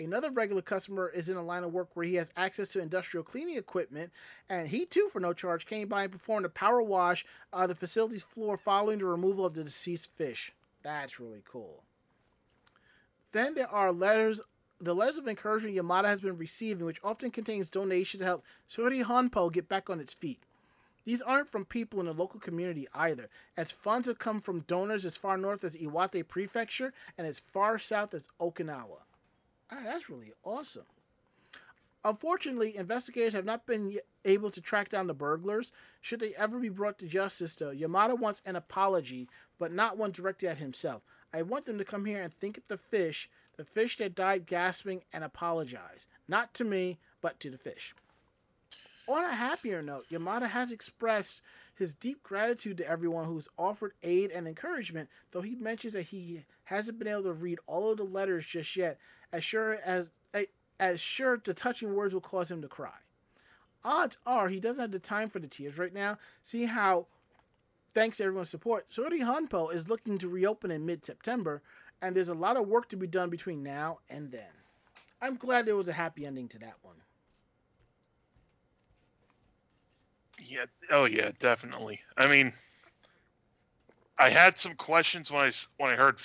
[0.01, 3.25] Another regular customer is in a line of work where he has access to industrial
[3.25, 4.13] cleaning equipment,
[4.49, 7.75] and he too, for no charge, came by and performed a power wash of the
[7.75, 10.53] facility's floor following the removal of the deceased fish.
[10.85, 11.83] That's really cool.
[13.33, 14.41] Then there are letters
[14.81, 19.05] the letters of encouragement Yamada has been receiving, which often contains donations to help Suri
[19.05, 20.41] Hanpo get back on its feet.
[21.05, 25.07] These aren't from people in the local community either, as funds have come from donors
[25.07, 29.01] as far north as Iwate Prefecture and as far south as Okinawa.
[29.73, 30.85] Ah, that's really awesome.
[32.05, 35.73] Unfortunately, investigators have not been able to track down the burglars.
[36.01, 40.13] Should they ever be brought to justice, though, Yamada wants an apology, but not one
[40.13, 41.03] directed at himself.
[41.33, 43.29] I want them to come here and think of the fish,
[43.59, 46.07] the fish that died gasping, and apologize.
[46.27, 47.95] Not to me, but to the fish.
[49.07, 51.43] On a happier note, Yamada has expressed
[51.75, 56.45] his deep gratitude to everyone who's offered aid and encouragement, though he mentions that he
[56.65, 58.99] hasn't been able to read all of the letters just yet,
[59.33, 60.11] as sure as
[60.81, 62.99] as sure the touching words will cause him to cry.
[63.85, 67.07] Odds are he doesn't have the time for the tears right now, See how,
[67.93, 71.63] thanks to everyone's support, Sori Hanpo is looking to reopen in mid September,
[72.03, 74.53] and there's a lot of work to be done between now and then.
[75.21, 76.97] I'm glad there was a happy ending to that one.
[80.43, 80.67] Yeah.
[80.91, 82.01] Oh yeah, definitely.
[82.17, 82.53] I mean,
[84.19, 86.21] I had some questions when I when I heard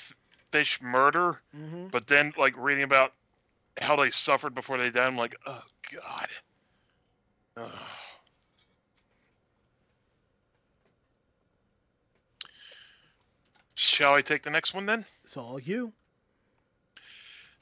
[0.51, 1.87] fish murder, Mm-hmm.
[1.87, 3.13] but then like reading about
[3.79, 5.61] how they suffered before they died, I'm like, oh
[5.91, 6.27] god.
[13.83, 15.05] Shall I take the next one then?
[15.25, 15.91] It's all you.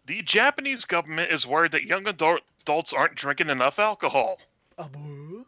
[0.05, 4.37] The Japanese government is worried that young adult- adults aren't drinking enough alcohol.
[4.77, 5.45] Abu.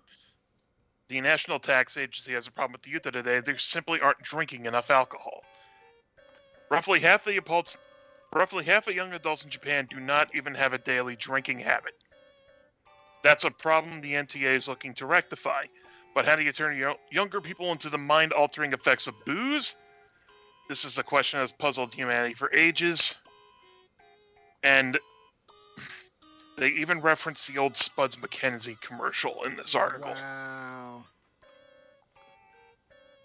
[1.09, 3.39] The National Tax Agency has a problem with the youth of today.
[3.39, 5.43] They simply aren't drinking enough alcohol.
[6.71, 7.78] Roughly half the adults,
[8.34, 11.93] roughly half of young adults in Japan do not even have a daily drinking habit.
[13.21, 15.65] That's a problem the NTA is looking to rectify.
[16.15, 19.76] But how do you turn yo- younger people into the mind-altering effects of booze?
[20.70, 23.16] This is a question that's puzzled humanity for ages.
[24.64, 24.97] And
[26.57, 30.11] they even reference the old Spuds MacKenzie commercial in this article.
[30.11, 31.03] Wow.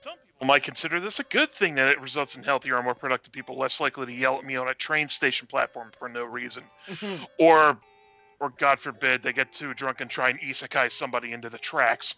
[0.02, 2.94] Some people might consider this a good thing that it results in healthier and more
[2.94, 6.24] productive people less likely to yell at me on a train station platform for no
[6.24, 6.64] reason.
[7.38, 7.78] Or,
[8.40, 12.16] or God forbid, they get too drunk and try and isekai somebody into the tracks.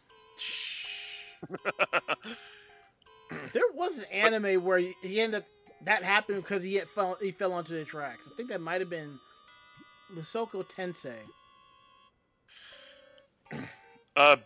[3.53, 5.47] there was an anime where he he ended up
[5.85, 8.29] that happened because he fell he fell onto the tracks.
[8.31, 9.19] I think that might have been
[10.15, 11.19] Mushoku Tensei.
[14.17, 14.37] Uh,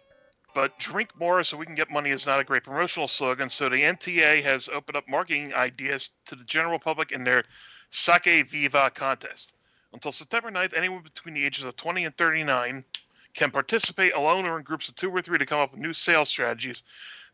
[0.54, 3.48] but drink more so we can get money is not a great promotional slogan.
[3.48, 7.42] So the NTA has opened up marketing ideas to the general public in their
[7.90, 9.54] Sake Viva contest.
[9.92, 12.84] Until September 9th, anyone between the ages of 20 and 39
[13.32, 15.92] can participate alone or in groups of two or three to come up with new
[15.92, 16.82] sales strategies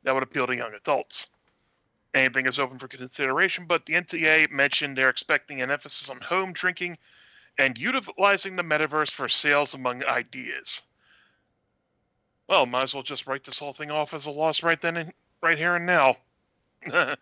[0.02, 1.26] that would appeal to young adults.
[2.14, 6.52] Anything is open for consideration, but the NTA mentioned they're expecting an emphasis on home
[6.52, 6.98] drinking
[7.58, 10.82] and utilizing the metaverse for sales among ideas.
[12.48, 14.96] Well, might as well just write this whole thing off as a loss right then
[14.96, 16.16] and right here and now.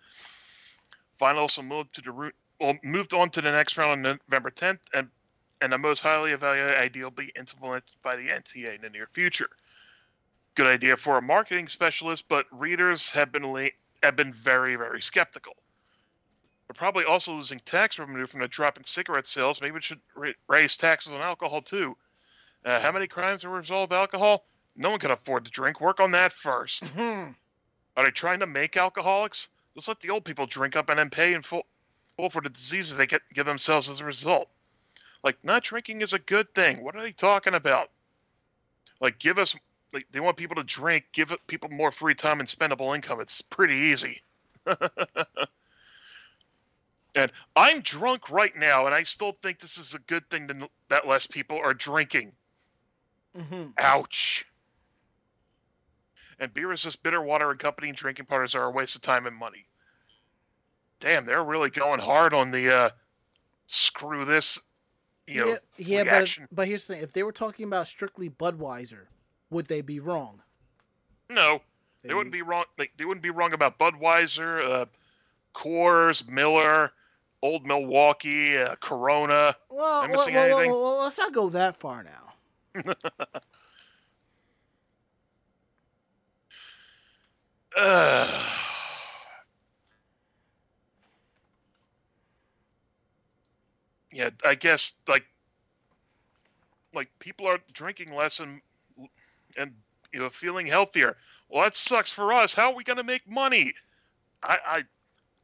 [1.18, 4.51] Final also moved to the root, well, moved on to the next round on November
[4.51, 5.09] 10th, and
[5.61, 9.09] and the most highly evaluated idea will be implemented by the NTA in the near
[9.12, 9.49] future.
[10.55, 13.68] Good idea for a marketing specialist, but readers have been la-
[14.03, 15.55] have been very very skeptical.
[16.68, 19.61] We're probably also losing tax revenue from the drop in cigarette sales.
[19.61, 20.01] Maybe we should
[20.49, 21.96] raise taxes on alcohol too.
[22.64, 24.44] Uh, how many crimes are a result of alcohol?
[24.76, 25.80] No one can afford to drink.
[25.80, 26.84] Work on that first.
[26.88, 27.30] Hmm.
[27.96, 29.49] Are they trying to make alcoholics?
[29.74, 31.66] Let's let the old people drink up and then pay in full,
[32.16, 34.48] full for the diseases they get give themselves as a result.
[35.24, 36.85] Like not drinking is a good thing.
[36.85, 37.90] What are they talking about?
[39.01, 39.56] Like give us
[39.93, 43.20] like they want people to drink, give people more free time and spendable income.
[43.20, 44.23] It's pretty easy.
[47.15, 50.70] and I'm drunk right now, and I still think this is a good thing that
[50.89, 52.32] that less people are drinking.
[53.36, 53.73] Mhm.
[53.78, 54.47] Ouch.
[56.40, 59.02] And beer is just bitter water, and company and drinking parties are a waste of
[59.02, 59.66] time and money.
[61.01, 62.90] Damn, they're really going hard on the uh,
[63.66, 64.59] screw this,
[65.27, 68.31] you know, yeah, yeah, but but here's the thing: if they were talking about strictly
[68.31, 69.06] Budweiser,
[69.51, 70.43] would they be wrong?
[71.31, 71.61] no,
[72.03, 72.65] they wouldn't be wrong.
[72.79, 74.87] Like they wouldn't be wrong about Budweiser, uh,
[75.55, 76.93] Coors, Miller,
[77.43, 79.55] Old Milwaukee, uh, Corona.
[79.69, 80.70] Well, well, missing well, well, anything?
[80.73, 82.33] well, let's not go that far now.
[87.77, 88.45] Ugh.
[94.12, 95.25] yeah, I guess like
[96.95, 98.61] like people are drinking less and
[99.57, 99.73] and
[100.12, 101.16] you know feeling healthier.
[101.49, 102.53] Well, that sucks for us.
[102.53, 103.73] How are we going to make money?
[104.43, 104.85] I, I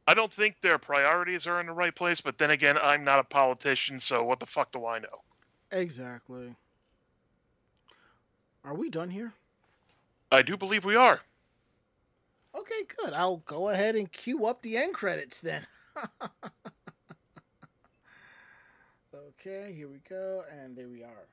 [0.07, 2.21] I don't think their priorities are in the right place.
[2.21, 5.21] But then again, I'm not a politician, so what the fuck do I know?
[5.71, 6.55] Exactly.
[8.63, 9.33] Are we done here?
[10.31, 11.21] I do believe we are.
[12.57, 13.13] Okay, good.
[13.13, 15.65] I'll go ahead and cue up the end credits then.
[16.21, 16.49] okay.
[19.37, 21.27] Okay, here we go, and there we are.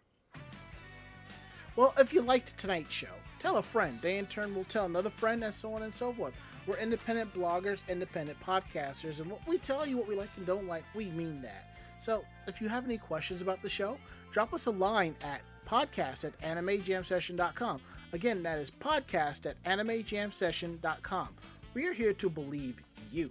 [1.77, 3.99] Well, if you liked tonight's show, tell a friend.
[4.03, 6.35] They in turn will tell another friend, and so on and so forth.
[6.67, 10.69] We're independent bloggers, independent podcasters, and what we tell you what we like and don't
[10.69, 11.77] like, we mean that.
[11.99, 13.99] So if you have any questions about the show,
[14.33, 17.81] drop us a line at podcast at animejamsession.com.
[18.13, 21.29] Again, that is podcast at animejamsession.com.
[21.75, 23.31] We are here to believe you.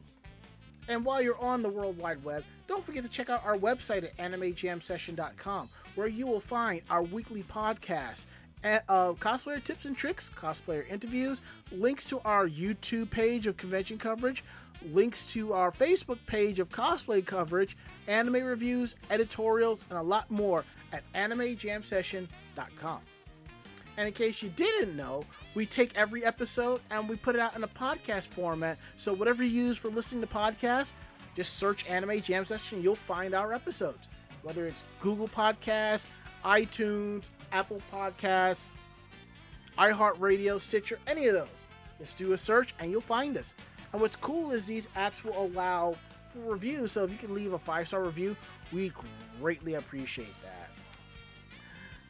[0.89, 4.03] And while you're on the World Wide Web, don't forget to check out our website
[4.03, 8.25] at animejamsession.com, where you will find our weekly podcast
[8.63, 11.41] uh, cosplayer tips and tricks, cosplayer interviews,
[11.71, 14.43] links to our YouTube page of convention coverage,
[14.91, 17.75] links to our Facebook page of cosplay coverage,
[18.07, 22.99] anime reviews, editorials, and a lot more at animejamsession.com.
[23.97, 27.55] And in case you didn't know, we take every episode and we put it out
[27.55, 28.77] in a podcast format.
[28.95, 30.93] So whatever you use for listening to podcasts,
[31.35, 34.09] just search Anime Jam Session, you'll find our episodes.
[34.43, 36.07] Whether it's Google Podcasts,
[36.43, 38.71] iTunes, Apple Podcasts,
[39.77, 41.65] iHeartRadio, Stitcher, any of those.
[41.99, 43.53] Just do a search and you'll find us.
[43.91, 45.95] And what's cool is these apps will allow
[46.29, 46.91] for reviews.
[46.93, 48.35] So if you can leave a five star review,
[48.71, 48.91] we
[49.39, 50.69] greatly appreciate that.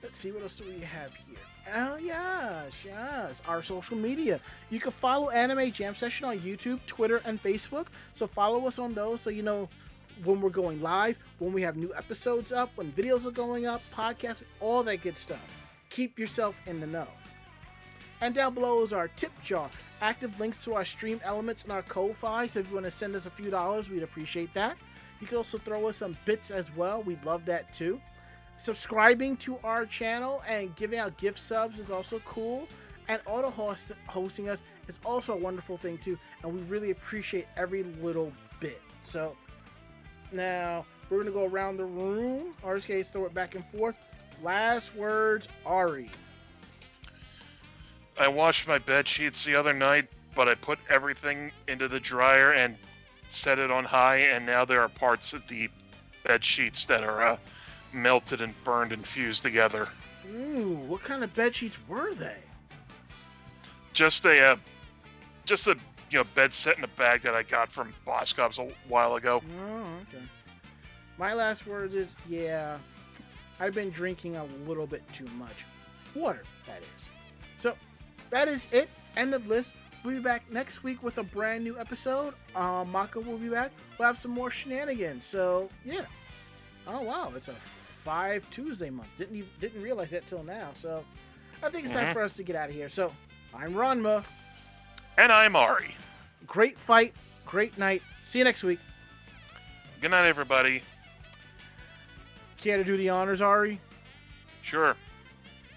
[0.01, 1.37] Let's see what else do we have here.
[1.73, 4.39] Oh yes, yes, our social media.
[4.69, 7.87] You can follow Anime Jam Session on YouTube, Twitter, and Facebook.
[8.13, 9.69] So follow us on those so you know
[10.23, 13.81] when we're going live, when we have new episodes up, when videos are going up,
[13.93, 15.39] podcasts, all that good stuff.
[15.89, 17.07] Keep yourself in the know.
[18.21, 19.69] And down below is our tip jar.
[20.01, 22.47] Active links to our stream elements and our Ko-Fi.
[22.47, 24.77] So if you want to send us a few dollars, we'd appreciate that.
[25.19, 27.01] You can also throw us some bits as well.
[27.01, 27.99] We'd love that too.
[28.61, 32.67] Subscribing to our channel and giving out gift subs is also cool.
[33.09, 36.15] And auto host- hosting us is also a wonderful thing too.
[36.43, 38.79] And we really appreciate every little bit.
[39.01, 39.35] So
[40.31, 42.55] now we're gonna go around the room.
[42.61, 43.97] Or in throw it back and forth.
[44.43, 46.11] Last words, Ari.
[48.19, 52.51] I washed my bed sheets the other night, but I put everything into the dryer
[52.51, 52.77] and
[53.27, 55.67] set it on high, and now there are parts of the
[56.25, 57.37] bed sheets that are uh,
[57.93, 59.87] melted and burned and fused together.
[60.33, 62.37] Ooh, what kind of bed sheets were they?
[63.93, 64.55] Just a, uh,
[65.45, 65.77] just a
[66.09, 69.41] you know bed set in a bag that I got from Boscov's a while ago.
[69.63, 70.23] Oh, okay.
[71.17, 72.77] My last words is yeah,
[73.59, 75.65] I've been drinking a little bit too much.
[76.15, 77.09] Water, that is.
[77.57, 77.75] So,
[78.29, 78.89] that is it.
[79.17, 79.75] End of list.
[80.03, 82.33] We'll be back next week with a brand new episode.
[82.55, 83.71] Uh, Maka will be back.
[83.97, 85.25] We'll have some more shenanigans.
[85.25, 86.05] So, yeah.
[86.87, 87.31] Oh, wow.
[87.35, 87.53] It's a
[88.05, 89.09] five Tuesday month.
[89.17, 90.71] Didn't even, didn't realize that till now.
[90.73, 91.05] So,
[91.63, 92.13] I think it's time Mhm.
[92.13, 92.89] for us to get out of here.
[92.89, 93.13] So,
[93.53, 94.23] I'm Ranma.
[95.17, 95.95] And I'm Ari.
[96.47, 97.13] Great fight.
[97.45, 98.01] Great night.
[98.23, 98.79] See you next week.
[100.01, 100.81] Good night, everybody.
[102.57, 103.79] Care to do the honors, Ari?
[104.61, 104.95] Sure.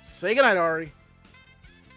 [0.02, 0.92] Say goodnight, Ari.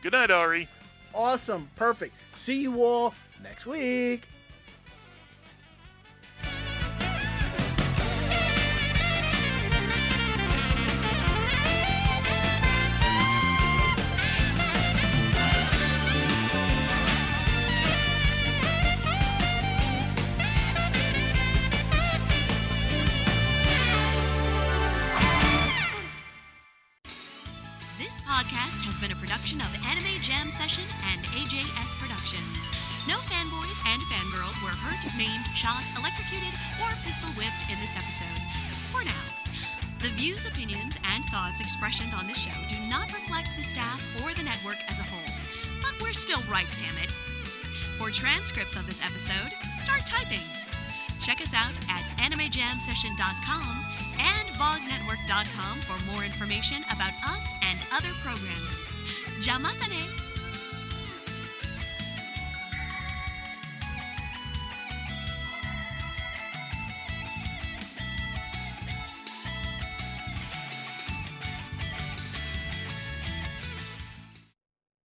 [0.02, 0.68] Good night, Ari.
[1.14, 1.70] Awesome.
[1.76, 2.16] Perfect.
[2.36, 4.28] See you all next week.